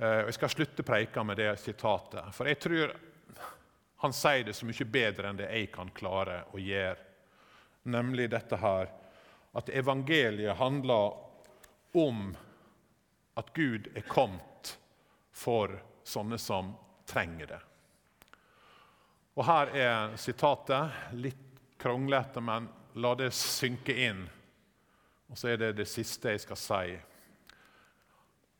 Eh, 0.00 0.24
jeg 0.26 0.34
skal 0.34 0.50
slutte 0.50 0.86
preika 0.86 1.22
med 1.22 1.38
det 1.38 1.52
sitatet, 1.62 2.34
for 2.34 2.50
jeg 2.50 2.58
tror 2.62 2.96
han 4.02 4.12
sier 4.12 4.42
det 4.48 4.56
så 4.58 4.66
mye 4.66 4.88
bedre 4.98 5.30
enn 5.30 5.38
det 5.38 5.46
jeg 5.52 5.70
kan 5.74 5.92
klare 5.94 6.40
å 6.50 6.58
gjøre. 6.60 6.98
Nemlig 7.86 8.26
dette 8.34 8.58
her 8.58 8.90
at 9.56 9.70
evangeliet 9.70 10.58
handler 10.58 11.14
om 11.96 12.26
at 13.38 13.54
Gud 13.54 13.86
er 13.94 14.04
kommet 14.10 14.55
for 15.36 15.74
sånne 16.06 16.38
som 16.40 16.72
trenger 17.06 17.50
det. 17.52 17.60
Og 19.36 19.44
Her 19.44 19.72
er 19.76 20.16
sitatet. 20.16 20.96
Litt 21.12 21.42
kronglete, 21.78 22.40
men 22.40 22.70
la 22.96 23.12
det 23.18 23.34
synke 23.36 23.92
inn. 24.06 24.24
Og 25.28 25.36
så 25.36 25.52
er 25.52 25.60
det 25.60 25.74
det 25.82 25.88
siste 25.90 26.32
jeg 26.32 26.44
skal 26.46 26.60
si. 26.60 26.96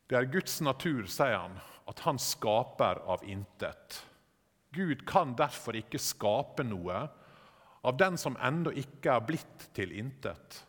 Det 0.06 0.18
er 0.18 0.28
Guds 0.30 0.60
natur, 0.60 1.06
sier 1.10 1.38
han, 1.38 1.56
at 1.88 2.02
han 2.04 2.20
skaper 2.20 3.00
av 3.08 3.24
intet. 3.24 4.02
Gud 4.76 5.06
kan 5.08 5.32
derfor 5.38 5.78
ikke 5.78 6.02
skape 6.02 6.66
noe 6.66 7.06
av 7.86 7.96
den 7.96 8.18
som 8.20 8.36
ennå 8.42 8.74
ikke 8.76 9.14
er 9.16 9.24
blitt 9.24 9.68
til 9.74 9.94
intet. 9.96 10.60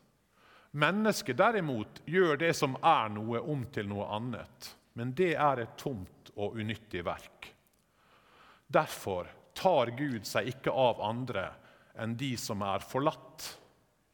Mennesket 0.77 1.37
derimot 1.37 2.01
gjør 2.05 2.37
det 2.39 2.53
som 2.55 2.77
er 2.85 3.09
noe, 3.11 3.41
om 3.41 3.65
til 3.73 3.89
noe 3.89 4.07
annet. 4.13 4.71
Men 4.97 5.13
det 5.13 5.35
er 5.37 5.61
et 5.61 5.75
tomt 5.77 6.31
og 6.35 6.57
unyttig 6.57 7.03
verk. 7.05 7.51
Derfor 8.67 9.29
tar 9.53 9.93
Gud 9.97 10.25
seg 10.25 10.49
ikke 10.51 10.73
av 10.73 11.01
andre 11.05 11.45
enn 12.01 12.15
de 12.17 12.33
som 12.37 12.61
er 12.65 12.81
forlatt. 12.85 13.45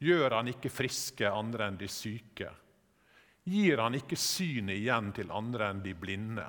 Gjør 0.04 0.38
han 0.38 0.50
ikke 0.52 0.72
friske 0.72 1.30
andre 1.30 1.70
enn 1.70 1.80
de 1.80 1.88
syke? 1.88 2.50
Gir 3.44 3.80
han 3.80 3.96
ikke 3.96 4.16
synet 4.16 4.78
igjen 4.78 5.10
til 5.16 5.32
andre 5.32 5.70
enn 5.72 5.82
de 5.84 5.92
blinde? 5.96 6.46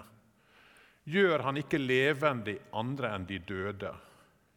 Gjør 1.06 1.44
han 1.48 1.60
ikke 1.60 1.80
levende 1.80 2.58
andre 2.76 3.12
enn 3.16 3.28
de 3.30 3.40
døde? 3.40 3.92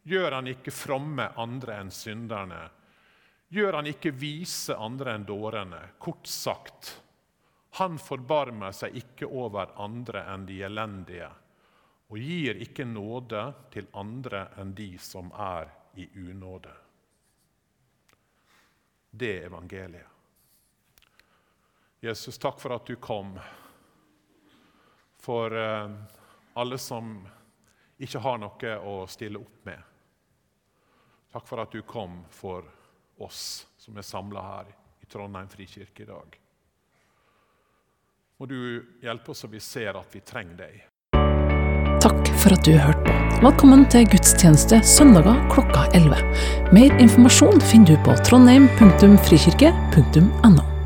Gjør 0.09 0.39
han 0.39 0.47
ikke 0.51 0.73
fromme 0.73 1.27
andre 1.39 1.81
enn 1.83 1.91
synderne? 1.93 2.61
Gjør 3.53 3.79
han 3.79 3.89
ikke 3.91 4.13
vise 4.15 4.75
andre 4.77 5.17
enn 5.17 5.27
dårene? 5.27 5.81
Kort 5.99 6.27
sagt, 6.29 6.95
han 7.69 7.99
forbarmer 7.99 8.71
seg 8.71 8.95
ikke 8.97 9.27
over 9.29 9.73
andre 9.81 10.23
enn 10.33 10.45
de 10.49 10.61
elendige, 10.65 11.29
og 12.09 12.17
gir 12.17 12.57
ikke 12.65 12.85
nåde 12.89 13.43
til 13.73 13.89
andre 13.93 14.47
enn 14.57 14.73
de 14.75 14.91
som 14.97 15.29
er 15.37 15.69
i 16.01 16.07
unåde. 16.17 16.73
Det 19.11 19.35
er 19.37 19.45
evangeliet. 19.49 20.07
Jesus, 21.99 22.37
takk 22.37 22.59
for 22.61 22.73
at 22.73 22.87
du 22.87 22.95
kom. 22.95 23.33
For 25.19 25.51
eh, 25.51 25.91
alle 26.53 26.77
som 26.79 27.17
ikke 27.99 28.21
har 28.23 28.37
noe 28.39 28.75
å 28.87 28.93
stille 29.11 29.41
opp 29.41 29.65
med. 29.67 29.81
Takk 31.33 31.47
for 31.47 31.61
at 31.61 31.75
du 31.75 31.81
kom 31.83 32.21
for 32.31 32.65
oss 33.19 33.67
som 33.77 33.97
er 33.97 34.07
samla 34.07 34.45
her 34.45 34.71
i 35.03 35.09
Trondheim 35.11 35.49
frikirke 35.51 36.05
i 36.05 36.07
dag. 36.07 36.38
Må 38.39 38.47
du 38.47 38.79
hjelpe 39.03 39.33
oss 39.33 39.41
så 39.43 39.49
vi 39.51 39.59
ser 39.59 39.97
at 39.99 40.13
vi 40.15 40.21
trenger 40.23 40.55
deg. 40.61 40.71
Takk 41.99 42.29
for 42.39 42.55
at 42.55 42.63
du 42.63 42.71
hørte 42.79 43.03
på. 43.03 43.11
Velkommen 43.43 43.83
til 43.91 44.07
gudstjeneste 44.13 44.79
søndager 44.87 45.35
klokka 45.51 45.91
11. 45.91 46.15
Mer 46.71 46.95
informasjon 47.03 47.59
finner 47.59 47.91
du 47.91 47.99
på 48.07 48.15
trondheim.frikirke.no. 48.23 50.78